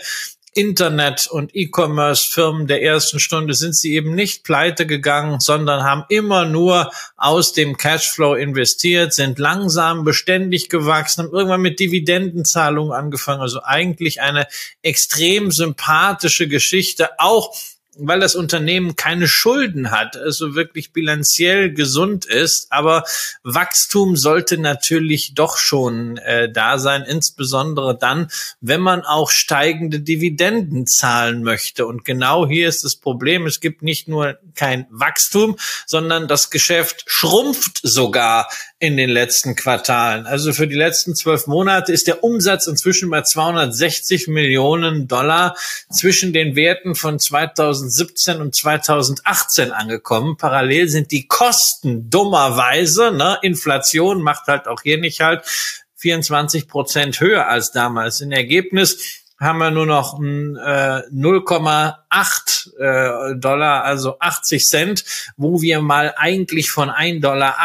[0.59, 6.47] Internet- und E-Commerce-Firmen der ersten Stunde sind sie eben nicht pleite gegangen, sondern haben immer
[6.47, 13.41] nur aus dem Cashflow investiert, sind langsam beständig gewachsen, haben irgendwann mit Dividendenzahlungen angefangen.
[13.41, 14.49] Also eigentlich eine
[14.83, 17.55] extrem sympathische Geschichte, auch
[17.99, 22.69] weil das Unternehmen keine Schulden hat, also wirklich bilanziell gesund ist.
[22.71, 23.05] Aber
[23.43, 28.29] Wachstum sollte natürlich doch schon äh, da sein, insbesondere dann,
[28.61, 31.87] wenn man auch steigende Dividenden zahlen möchte.
[31.87, 33.47] Und genau hier ist das Problem.
[33.47, 38.49] Es gibt nicht nur kein Wachstum, sondern das Geschäft schrumpft sogar
[38.81, 40.27] in den letzten Quartalen.
[40.27, 45.57] Also für die letzten zwölf Monate ist der Umsatz inzwischen bei 260 Millionen Dollar
[45.91, 50.37] zwischen den Werten von 2017 und 2018 angekommen.
[50.37, 55.43] Parallel sind die Kosten dummerweise, ne, Inflation macht halt auch hier nicht halt
[55.97, 58.21] 24 Prozent höher als damals.
[58.21, 65.05] Im Ergebnis haben wir nur noch äh, 0,8 äh, Dollar, also 80 Cent,
[65.37, 67.57] wo wir mal eigentlich von 1,80 Dollar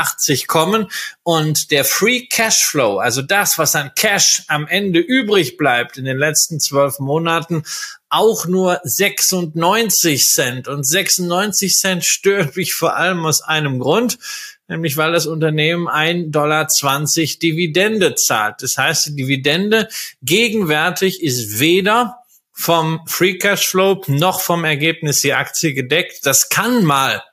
[0.48, 0.88] kommen.
[1.24, 6.18] Und der Free Cashflow, also das, was an Cash am Ende übrig bleibt in den
[6.18, 7.64] letzten zwölf Monaten,
[8.10, 10.68] auch nur 96 Cent.
[10.68, 14.20] Und 96 Cent stört mich vor allem aus einem Grund
[14.68, 16.68] nämlich weil das Unternehmen 1,20 Dollar
[17.42, 18.56] Dividende zahlt.
[18.62, 19.90] Das heißt, die Dividende
[20.22, 22.18] gegenwärtig ist weder
[22.54, 26.26] vom Free Cash Flow noch vom Ergebnis die Aktie gedeckt.
[26.26, 27.24] Das kann mal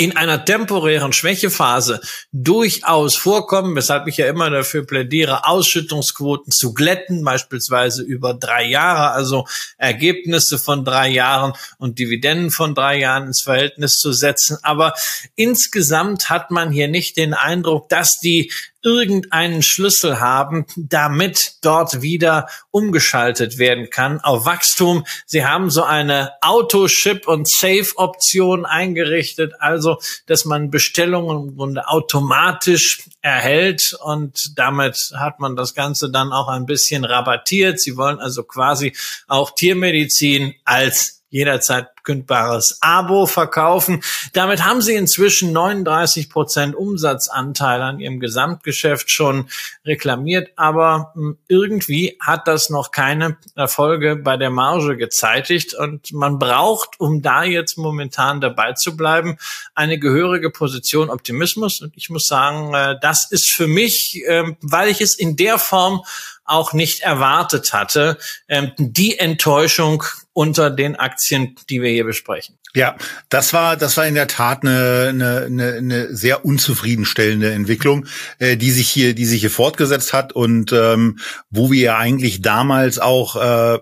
[0.00, 7.24] in einer temporären Schwächephase durchaus vorkommen, weshalb ich ja immer dafür plädiere, Ausschüttungsquoten zu glätten,
[7.24, 9.44] beispielsweise über drei Jahre, also
[9.76, 14.58] Ergebnisse von drei Jahren und Dividenden von drei Jahren ins Verhältnis zu setzen.
[14.62, 14.94] Aber
[15.34, 18.52] insgesamt hat man hier nicht den Eindruck, dass die
[18.82, 25.04] irgendeinen Schlüssel haben, damit dort wieder umgeschaltet werden kann auf Wachstum.
[25.26, 33.02] Sie haben so eine Auto-Ship- und Safe-Option eingerichtet, also dass man Bestellungen im Grunde automatisch
[33.20, 37.80] erhält und damit hat man das Ganze dann auch ein bisschen rabattiert.
[37.80, 38.94] Sie wollen also quasi
[39.26, 44.02] auch Tiermedizin als jederzeit unkündbares Abo verkaufen.
[44.32, 49.48] Damit haben sie inzwischen 39 Prozent Umsatzanteil an ihrem Gesamtgeschäft schon
[49.84, 55.74] reklamiert, aber hm, irgendwie hat das noch keine Erfolge bei der Marge gezeitigt.
[55.74, 59.36] Und man braucht, um da jetzt momentan dabei zu bleiben,
[59.74, 61.82] eine gehörige Position Optimismus.
[61.82, 65.58] Und ich muss sagen, äh, das ist für mich, ähm, weil ich es in der
[65.58, 66.02] Form
[66.48, 68.18] auch nicht erwartet hatte,
[68.48, 72.58] ähm, die Enttäuschung unter den Aktien, die wir hier besprechen.
[72.74, 72.96] Ja,
[73.28, 78.06] das war das war in der Tat eine, eine, eine, eine sehr unzufriedenstellende Entwicklung,
[78.38, 81.18] äh, die sich hier die sich hier fortgesetzt hat und ähm,
[81.50, 83.78] wo wir ja eigentlich damals auch äh,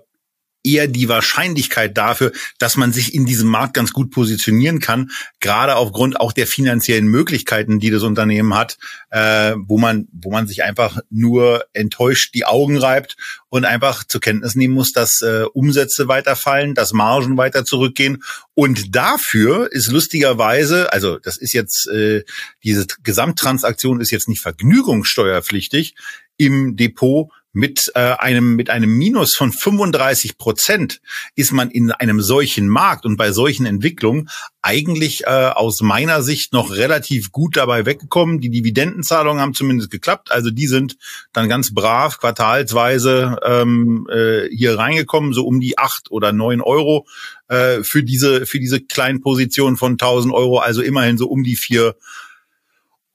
[0.66, 5.10] eher die Wahrscheinlichkeit dafür, dass man sich in diesem Markt ganz gut positionieren kann,
[5.40, 8.78] gerade aufgrund auch der finanziellen Möglichkeiten, die das Unternehmen hat,
[9.10, 13.16] äh, wo man, wo man sich einfach nur enttäuscht die Augen reibt
[13.48, 18.22] und einfach zur Kenntnis nehmen muss, dass äh, Umsätze weiterfallen, dass Margen weiter zurückgehen.
[18.54, 22.24] Und dafür ist lustigerweise, also das ist jetzt, äh,
[22.64, 25.94] diese Gesamttransaktion ist jetzt nicht vergnügungssteuerpflichtig
[26.36, 31.00] im Depot, mit äh, einem mit einem Minus von 35 Prozent
[31.36, 34.28] ist man in einem solchen Markt und bei solchen Entwicklungen
[34.60, 38.40] eigentlich äh, aus meiner Sicht noch relativ gut dabei weggekommen.
[38.40, 40.98] Die Dividendenzahlungen haben zumindest geklappt, also die sind
[41.32, 47.06] dann ganz brav quartalsweise ähm, äh, hier reingekommen, so um die acht oder neun Euro
[47.48, 51.56] äh, für diese für diese kleinen Positionen von 1000 Euro, also immerhin so um die
[51.56, 51.96] vier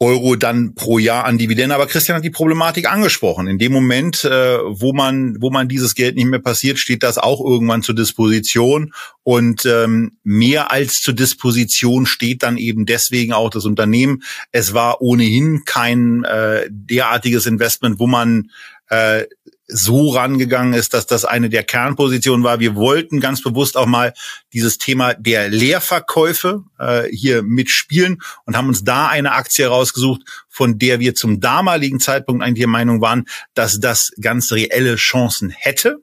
[0.02, 1.76] Euro dann pro Jahr an Dividende.
[1.76, 3.45] Aber Christian hat die Problematik angesprochen.
[3.45, 7.20] In dem Moment, äh, wo man, wo man dieses Geld nicht mehr passiert, steht das
[7.20, 8.93] auch irgendwann zur Disposition.
[9.22, 14.24] Und ähm, mehr als zur Disposition steht dann eben deswegen auch das Unternehmen.
[14.52, 18.49] Es war ohnehin kein äh, derartiges Investment, wo man
[18.89, 19.26] äh,
[19.72, 22.60] so rangegangen ist, dass das eine der Kernpositionen war.
[22.60, 24.14] Wir wollten ganz bewusst auch mal
[24.54, 30.78] dieses Thema der Leerverkäufe äh, hier mitspielen und haben uns da eine Aktie rausgesucht, von
[30.78, 35.98] der wir zum damaligen Zeitpunkt eigentlich der Meinung waren, dass das ganz reelle Chancen hätte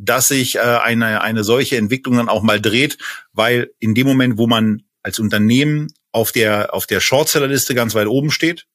[0.00, 2.98] dass sich äh, eine, eine solche Entwicklung dann auch mal dreht,
[3.32, 8.06] weil in dem Moment, wo man als Unternehmen auf der, auf der Shortsellerliste ganz weit
[8.06, 8.67] oben steht,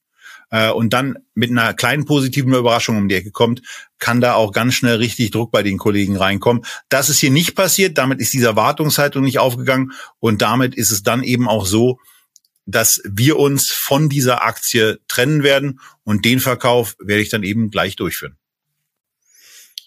[0.54, 3.64] äh, und dann mit einer kleinen positiven Überraschung um die Ecke kommt,
[3.98, 6.64] kann da auch ganz schnell richtig Druck bei den Kollegen reinkommen.
[6.90, 11.02] Das ist hier nicht passiert, damit ist diese Erwartungshaltung nicht aufgegangen und damit ist es
[11.02, 11.98] dann eben auch so,
[12.66, 17.72] dass wir uns von dieser Aktie trennen werden und den Verkauf werde ich dann eben
[17.72, 18.38] gleich durchführen.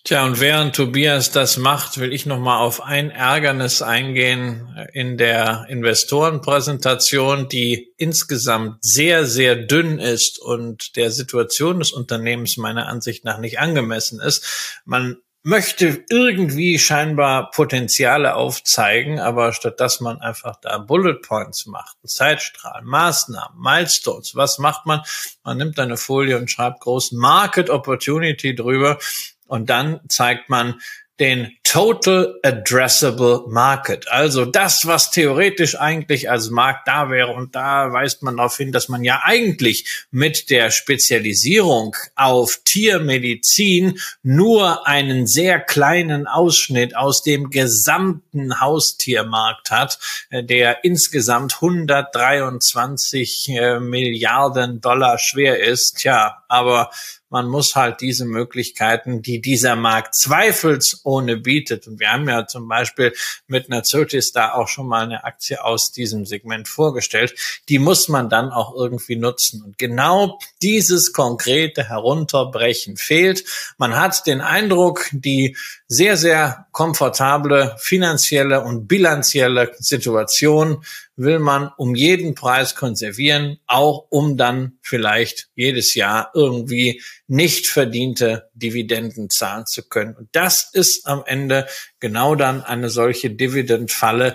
[0.06, 5.18] Tja, und während Tobias das macht, will ich noch mal auf ein Ärgernis eingehen in
[5.18, 13.24] der Investorenpräsentation, die insgesamt sehr, sehr dünn ist und der Situation des Unternehmens meiner Ansicht
[13.24, 14.78] nach nicht angemessen ist.
[14.84, 21.96] Man möchte irgendwie scheinbar Potenziale aufzeigen, aber statt dass man einfach da Bullet Points macht,
[22.04, 25.02] Zeitstrahl, Maßnahmen, Milestones, was macht man?
[25.42, 28.98] Man nimmt eine Folie und schreibt groß Market Opportunity drüber
[29.46, 30.80] und dann zeigt man
[31.18, 34.06] den Total Addressable Market.
[34.08, 37.32] Also das, was theoretisch eigentlich als Markt da wäre.
[37.32, 43.98] Und da weist man darauf hin, dass man ja eigentlich mit der Spezialisierung auf Tiermedizin
[44.22, 49.98] nur einen sehr kleinen Ausschnitt aus dem gesamten Haustiermarkt hat,
[50.30, 55.98] äh, der insgesamt 123 äh, Milliarden Dollar schwer ist.
[55.98, 56.90] Tja, aber
[57.28, 62.68] man muss halt diese Möglichkeiten, die dieser Markt zweifelsohne bietet, und wir haben ja zum
[62.68, 63.12] Beispiel
[63.46, 67.34] mit Nazotis da auch schon mal eine Aktie aus diesem Segment vorgestellt,
[67.68, 69.62] die muss man dann auch irgendwie nutzen.
[69.62, 73.44] Und genau dieses konkrete Herunterbrechen fehlt.
[73.78, 75.56] Man hat den Eindruck, die
[75.88, 80.84] sehr, sehr komfortable finanzielle und bilanzielle Situation
[81.14, 88.50] will man um jeden Preis konservieren, auch um dann vielleicht jedes Jahr irgendwie nicht verdiente
[88.54, 90.16] Dividenden zahlen zu können.
[90.16, 91.66] Und das ist am Ende
[92.00, 94.34] genau dann eine solche Dividendfalle,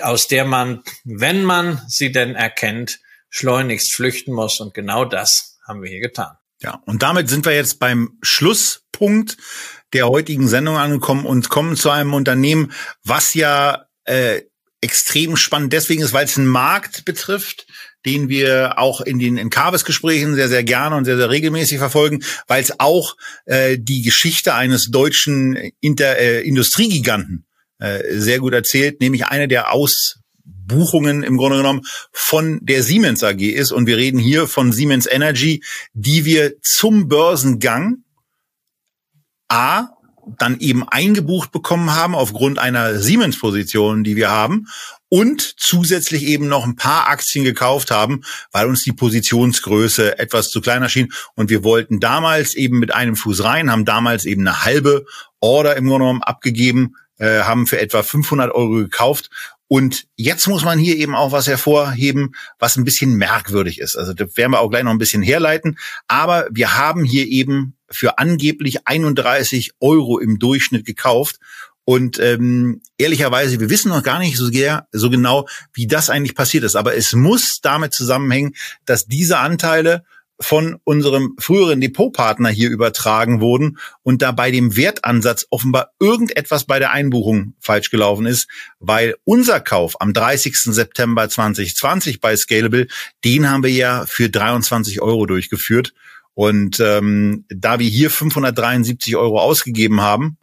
[0.00, 4.60] aus der man, wenn man sie denn erkennt, schleunigst flüchten muss.
[4.60, 6.36] Und genau das haben wir hier getan.
[6.62, 9.36] Ja, und damit sind wir jetzt beim Schlusspunkt
[9.92, 12.72] der heutigen Sendung angekommen und kommen zu einem Unternehmen,
[13.04, 14.42] was ja äh,
[14.80, 17.66] extrem spannend deswegen ist, weil es einen Markt betrifft,
[18.04, 22.22] den wir auch in den in Carves-Gesprächen sehr, sehr gerne und sehr, sehr regelmäßig verfolgen,
[22.46, 23.16] weil es auch
[23.46, 27.46] äh, die Geschichte eines deutschen Inter, äh, Industriegiganten
[27.78, 31.82] äh, sehr gut erzählt, nämlich eine der Ausbuchungen im Grunde genommen
[32.12, 33.72] von der Siemens AG ist.
[33.72, 38.04] Und wir reden hier von Siemens Energy, die wir zum Börsengang
[39.48, 39.88] A
[40.38, 44.66] dann eben eingebucht bekommen haben aufgrund einer Siemens-Position, die wir haben
[45.08, 50.60] und zusätzlich eben noch ein paar Aktien gekauft haben, weil uns die Positionsgröße etwas zu
[50.60, 54.64] klein erschien und wir wollten damals eben mit einem Fuß rein, haben damals eben eine
[54.64, 55.06] halbe
[55.38, 59.30] Order im Grunde genommen abgegeben, äh, haben für etwa 500 Euro gekauft
[59.68, 63.96] und jetzt muss man hier eben auch was hervorheben, was ein bisschen merkwürdig ist.
[63.96, 65.76] Also das werden wir auch gleich noch ein bisschen herleiten.
[66.06, 71.38] Aber wir haben hier eben für angeblich 31 Euro im Durchschnitt gekauft.
[71.84, 76.34] Und ähm, ehrlicherweise, wir wissen noch gar nicht so, sehr, so genau, wie das eigentlich
[76.34, 76.74] passiert ist.
[76.74, 78.54] Aber es muss damit zusammenhängen,
[78.86, 80.04] dass diese Anteile
[80.40, 86.78] von unserem früheren Depotpartner hier übertragen wurden und da bei dem Wertansatz offenbar irgendetwas bei
[86.78, 90.56] der Einbuchung falsch gelaufen ist, weil unser Kauf am 30.
[90.56, 92.88] September 2020 bei Scalable,
[93.24, 95.94] den haben wir ja für 23 Euro durchgeführt.
[96.36, 100.36] Und ähm, da wir hier 573 Euro ausgegeben haben,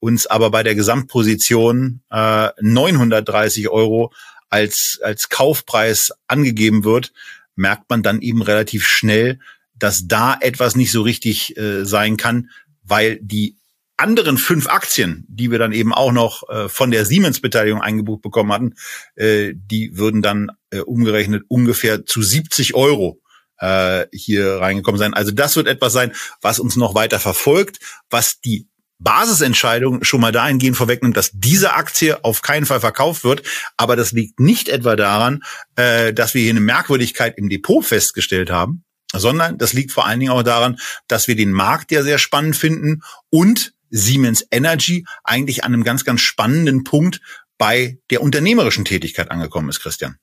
[0.00, 4.12] uns aber bei der Gesamtposition äh, 930 Euro
[4.50, 7.12] als, als Kaufpreis angegeben wird,
[7.54, 9.38] merkt man dann eben relativ schnell,
[9.76, 12.50] dass da etwas nicht so richtig äh, sein kann,
[12.82, 13.54] weil die
[13.96, 18.50] anderen fünf Aktien, die wir dann eben auch noch äh, von der Siemens-Beteiligung eingebucht bekommen
[18.52, 18.74] hatten,
[19.14, 23.20] äh, die würden dann äh, umgerechnet ungefähr zu 70 Euro
[23.58, 25.14] äh, hier reingekommen sein.
[25.14, 27.78] Also das wird etwas sein, was uns noch weiter verfolgt,
[28.10, 28.68] was die
[29.00, 33.42] Basisentscheidung schon mal dahingehend vorwegnimmt, dass diese Aktie auf keinen Fall verkauft wird.
[33.76, 35.42] Aber das liegt nicht etwa daran,
[35.76, 38.84] äh, dass wir hier eine Merkwürdigkeit im Depot festgestellt haben,
[39.14, 42.56] sondern das liegt vor allen Dingen auch daran, dass wir den Markt ja sehr spannend
[42.56, 47.20] finden und Siemens Energy eigentlich an einem ganz, ganz spannenden Punkt
[47.56, 50.16] bei der unternehmerischen Tätigkeit angekommen ist, Christian.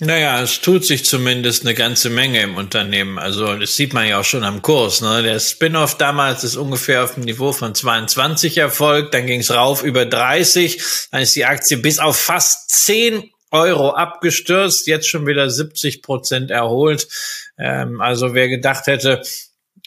[0.00, 3.18] Naja, es tut sich zumindest eine ganze Menge im Unternehmen.
[3.18, 5.00] Also das sieht man ja auch schon am Kurs.
[5.00, 5.24] Ne?
[5.24, 9.82] Der Spin-off damals ist ungefähr auf dem Niveau von 22 erfolgt, dann ging es rauf
[9.82, 10.80] über 30,
[11.10, 16.52] dann ist die Aktie bis auf fast 10 Euro abgestürzt, jetzt schon wieder 70 Prozent
[16.52, 17.08] erholt.
[17.58, 19.22] Ähm, also wer gedacht hätte,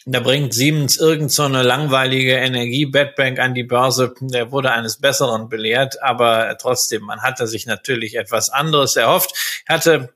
[0.04, 4.14] da bringt Siemens irgend so langweilige Energie-Bedbank an die Börse.
[4.20, 9.62] Der wurde eines Besseren belehrt, aber trotzdem, man hatte sich natürlich etwas anderes erhofft.
[9.68, 10.12] Hatte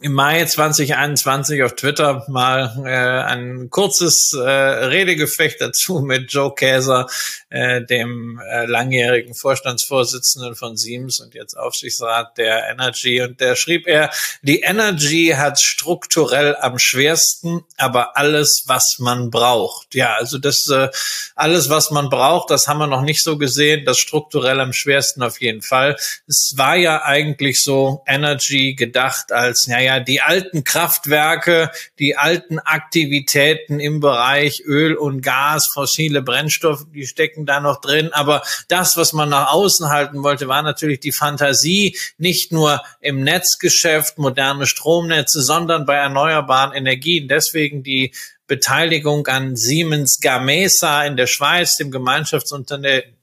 [0.00, 7.06] im Mai 2021 auf Twitter mal äh, ein kurzes äh, Redegefecht dazu mit Joe Käser,
[7.48, 13.22] äh, dem äh, langjährigen Vorstandsvorsitzenden von Siemens und jetzt Aufsichtsrat der Energy.
[13.22, 14.10] Und der schrieb er,
[14.42, 19.94] die Energy hat strukturell am schwersten, aber alles, was man braucht.
[19.94, 20.88] Ja, also das äh,
[21.36, 23.84] alles, was man braucht, das haben wir noch nicht so gesehen.
[23.84, 25.96] Das strukturell am schwersten auf jeden Fall.
[26.26, 33.80] Es war ja eigentlich so Energy gedacht als, naja, die alten Kraftwerke, die alten Aktivitäten
[33.80, 38.12] im Bereich Öl und Gas, fossile Brennstoffe, die stecken da noch drin.
[38.12, 43.22] Aber das, was man nach außen halten wollte, war natürlich die Fantasie, nicht nur im
[43.22, 47.28] Netzgeschäft, moderne Stromnetze, sondern bei erneuerbaren Energien.
[47.28, 48.12] Deswegen die
[48.46, 53.14] Beteiligung an Siemens Gamesa in der Schweiz, dem Gemeinschaftsunternehmen,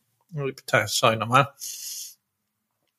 [0.88, 1.50] sorry nochmal,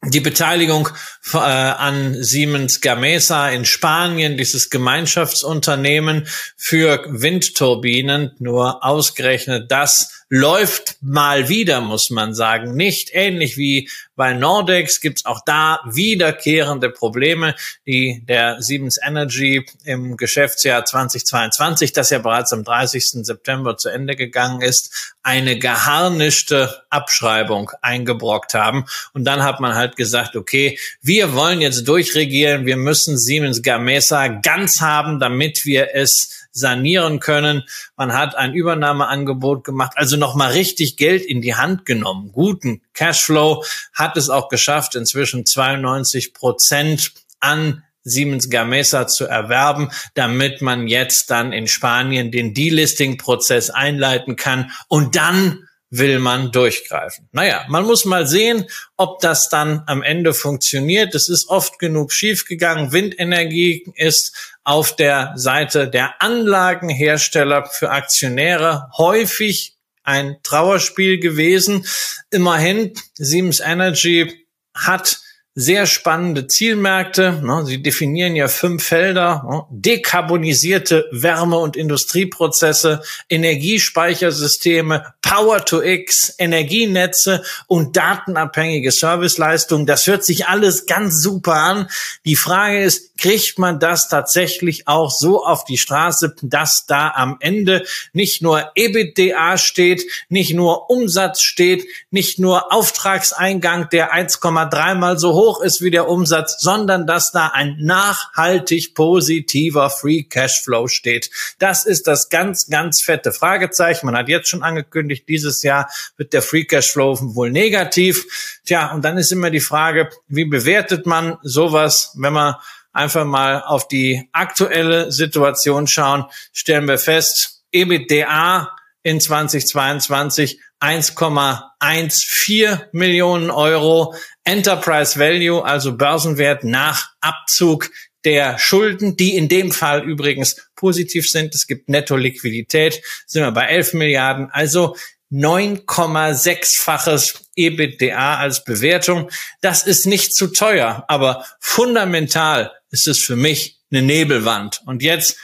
[0.04, 0.88] die Beteiligung
[1.32, 6.26] äh, an Siemens Gamesa in Spanien, dieses Gemeinschaftsunternehmen
[6.56, 12.74] für Windturbinen, nur ausgerechnet das läuft mal wieder, muss man sagen.
[12.74, 17.54] Nicht ähnlich wie bei Nordex gibt's auch da wiederkehrende Probleme,
[17.86, 23.26] die der Siemens Energy im Geschäftsjahr 2022, das ja bereits am 30.
[23.26, 28.86] September zu Ende gegangen ist, eine geharnischte Abschreibung eingebrockt haben.
[29.12, 34.28] Und dann hat man halt gesagt, okay, wir wollen jetzt durchregieren, wir müssen Siemens Gamesa
[34.28, 37.64] ganz haben, damit wir es sanieren können.
[37.96, 42.30] Man hat ein Übernahmeangebot gemacht, also nochmal richtig Geld in die Hand genommen.
[42.32, 50.60] Guten Cashflow hat es auch geschafft, inzwischen 92 Prozent an Siemens Gamesa zu erwerben, damit
[50.60, 57.28] man jetzt dann in Spanien den Delisting-Prozess einleiten kann und dann will man durchgreifen.
[57.32, 58.64] Naja, man muss mal sehen,
[58.96, 61.14] ob das dann am Ende funktioniert.
[61.14, 62.92] Es ist oft genug schiefgegangen.
[62.92, 64.34] Windenergie ist
[64.64, 71.86] auf der Seite der Anlagenhersteller für Aktionäre häufig ein Trauerspiel gewesen.
[72.30, 75.20] Immerhin, Siemens Energy hat
[75.54, 77.40] sehr spannende Zielmärkte.
[77.42, 77.64] Ne?
[77.66, 79.44] Sie definieren ja fünf Felder.
[79.48, 79.62] Ne?
[79.70, 89.86] Dekarbonisierte Wärme- und Industrieprozesse, Energiespeichersysteme, Power-to-X, Energienetze und datenabhängige Serviceleistungen.
[89.86, 91.88] Das hört sich alles ganz super an.
[92.24, 97.36] Die Frage ist, kriegt man das tatsächlich auch so auf die Straße, dass da am
[97.38, 105.20] Ende nicht nur EBITDA steht, nicht nur Umsatz steht, nicht nur Auftragseingang, der 1,3 mal
[105.20, 111.30] so hoch ist wie der Umsatz, sondern dass da ein nachhaltig positiver Free Cashflow steht.
[111.60, 114.06] Das ist das ganz, ganz fette Fragezeichen.
[114.06, 118.58] Man hat jetzt schon angekündigt, dieses Jahr wird der Free Cashflow wohl negativ.
[118.64, 122.56] Tja, und dann ist immer die Frage, wie bewertet man sowas, wenn man
[122.92, 133.50] einfach mal auf die aktuelle Situation schauen, stellen wir fest, EBITDA in 2022 1,14 Millionen
[133.50, 134.14] Euro,
[134.44, 137.90] Enterprise Value, also Börsenwert nach Abzug
[138.24, 141.54] der Schulden, die in dem Fall übrigens positiv sind.
[141.54, 144.50] Es gibt Netto-Liquidität, sind wir bei 11 Milliarden.
[144.50, 144.96] Also
[145.32, 149.30] 9,6-faches EBITDA als Bewertung.
[149.60, 154.82] Das ist nicht zu teuer, aber fundamental ist es für mich eine Nebelwand.
[154.86, 155.36] Und jetzt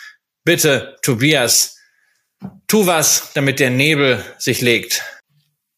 [0.45, 1.77] bitte, Tobias,
[2.67, 5.03] tu was, damit der Nebel sich legt.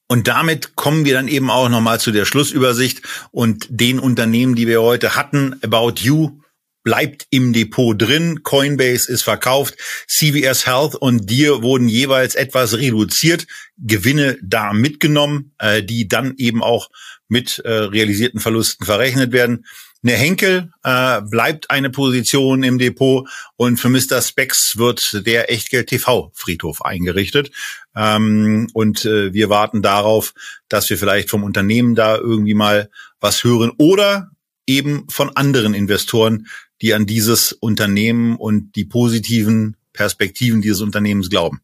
[0.09, 4.67] Und damit kommen wir dann eben auch nochmal zu der Schlussübersicht und den Unternehmen, die
[4.67, 5.61] wir heute hatten.
[5.63, 6.40] About You
[6.83, 8.43] bleibt im Depot drin.
[8.43, 9.77] Coinbase ist verkauft.
[10.09, 13.47] CVS Health und Dir wurden jeweils etwas reduziert.
[13.79, 16.91] Gewinne da mitgenommen, äh, die dann eben auch
[17.29, 19.65] mit äh, realisierten Verlusten verrechnet werden.
[20.03, 24.23] Eine Henkel äh, bleibt eine Position im Depot und für Mr.
[24.23, 27.51] Spex wird der Echtgeld TV Friedhof eingerichtet.
[27.95, 30.33] Ähm, und äh, wir warten darauf,
[30.71, 32.89] dass wir vielleicht vom Unternehmen da irgendwie mal
[33.21, 34.31] was hören oder
[34.67, 36.47] eben von anderen Investoren,
[36.83, 41.61] die an dieses Unternehmen und die positiven Perspektiven dieses Unternehmens glauben.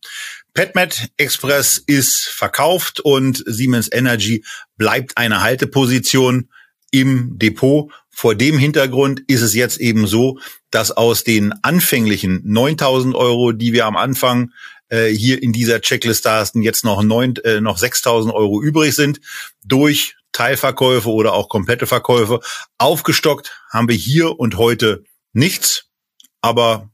[0.54, 4.44] PetMed Express ist verkauft und Siemens Energy
[4.76, 6.48] bleibt eine Halteposition
[6.90, 7.90] im Depot.
[8.10, 10.38] Vor dem Hintergrund ist es jetzt eben so,
[10.70, 14.52] dass aus den anfänglichen 9000 Euro, die wir am Anfang
[14.88, 19.20] äh, hier in dieser Checkliste hatten, jetzt noch, äh, noch 6000 Euro übrig sind.
[19.64, 22.40] Durch Teilverkäufe oder auch komplette Verkäufe.
[22.76, 25.02] Aufgestockt haben wir hier und heute
[25.32, 25.86] nichts,
[26.42, 26.90] aber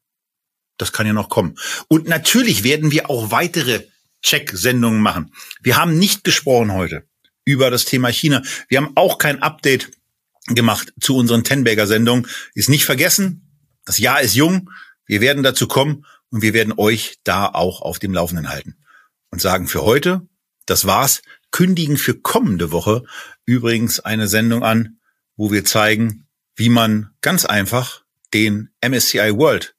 [0.78, 1.58] das kann ja noch kommen.
[1.88, 3.88] Und natürlich werden wir auch weitere
[4.22, 5.34] Check-Sendungen machen.
[5.60, 7.02] Wir haben nicht gesprochen heute
[7.44, 8.42] über das Thema China.
[8.68, 9.90] Wir haben auch kein Update
[10.46, 12.28] gemacht zu unseren Tenberger-Sendungen.
[12.54, 14.70] Ist nicht vergessen, das Jahr ist jung.
[15.04, 18.76] Wir werden dazu kommen und wir werden euch da auch auf dem Laufenden halten.
[19.30, 20.28] Und sagen für heute,
[20.66, 21.22] das war's
[21.52, 23.04] kündigen für kommende Woche
[23.44, 24.98] übrigens eine Sendung an,
[25.36, 26.26] wo wir zeigen,
[26.56, 28.02] wie man ganz einfach
[28.34, 29.76] den MSCI World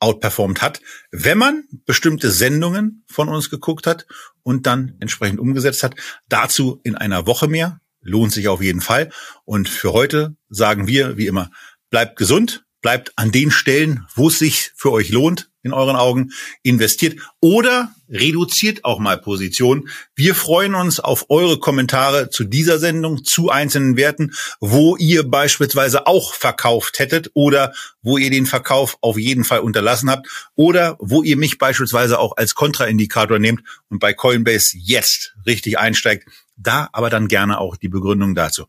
[0.00, 0.80] outperformed hat,
[1.12, 4.06] wenn man bestimmte Sendungen von uns geguckt hat
[4.42, 5.94] und dann entsprechend umgesetzt hat.
[6.28, 7.80] Dazu in einer Woche mehr.
[8.02, 9.10] Lohnt sich auf jeden Fall.
[9.44, 11.50] Und für heute sagen wir, wie immer,
[11.90, 16.32] bleibt gesund, bleibt an den Stellen, wo es sich für euch lohnt, in euren Augen,
[16.62, 19.88] investiert oder reduziert auch mal Positionen.
[20.14, 26.06] Wir freuen uns auf eure Kommentare zu dieser Sendung, zu einzelnen Werten, wo ihr beispielsweise
[26.06, 31.22] auch verkauft hättet oder wo ihr den Verkauf auf jeden Fall unterlassen habt oder wo
[31.22, 36.26] ihr mich beispielsweise auch als Kontraindikator nehmt und bei Coinbase jetzt richtig einsteigt.
[36.56, 38.66] Da aber dann gerne auch die Begründung dazu.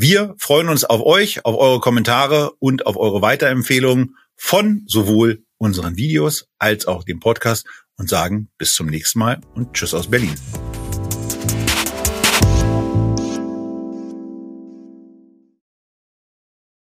[0.00, 5.96] Wir freuen uns auf euch, auf eure Kommentare und auf eure Weiterempfehlungen von sowohl unseren
[5.96, 7.66] Videos als auch dem Podcast
[7.96, 10.36] und sagen bis zum nächsten Mal und Tschüss aus Berlin.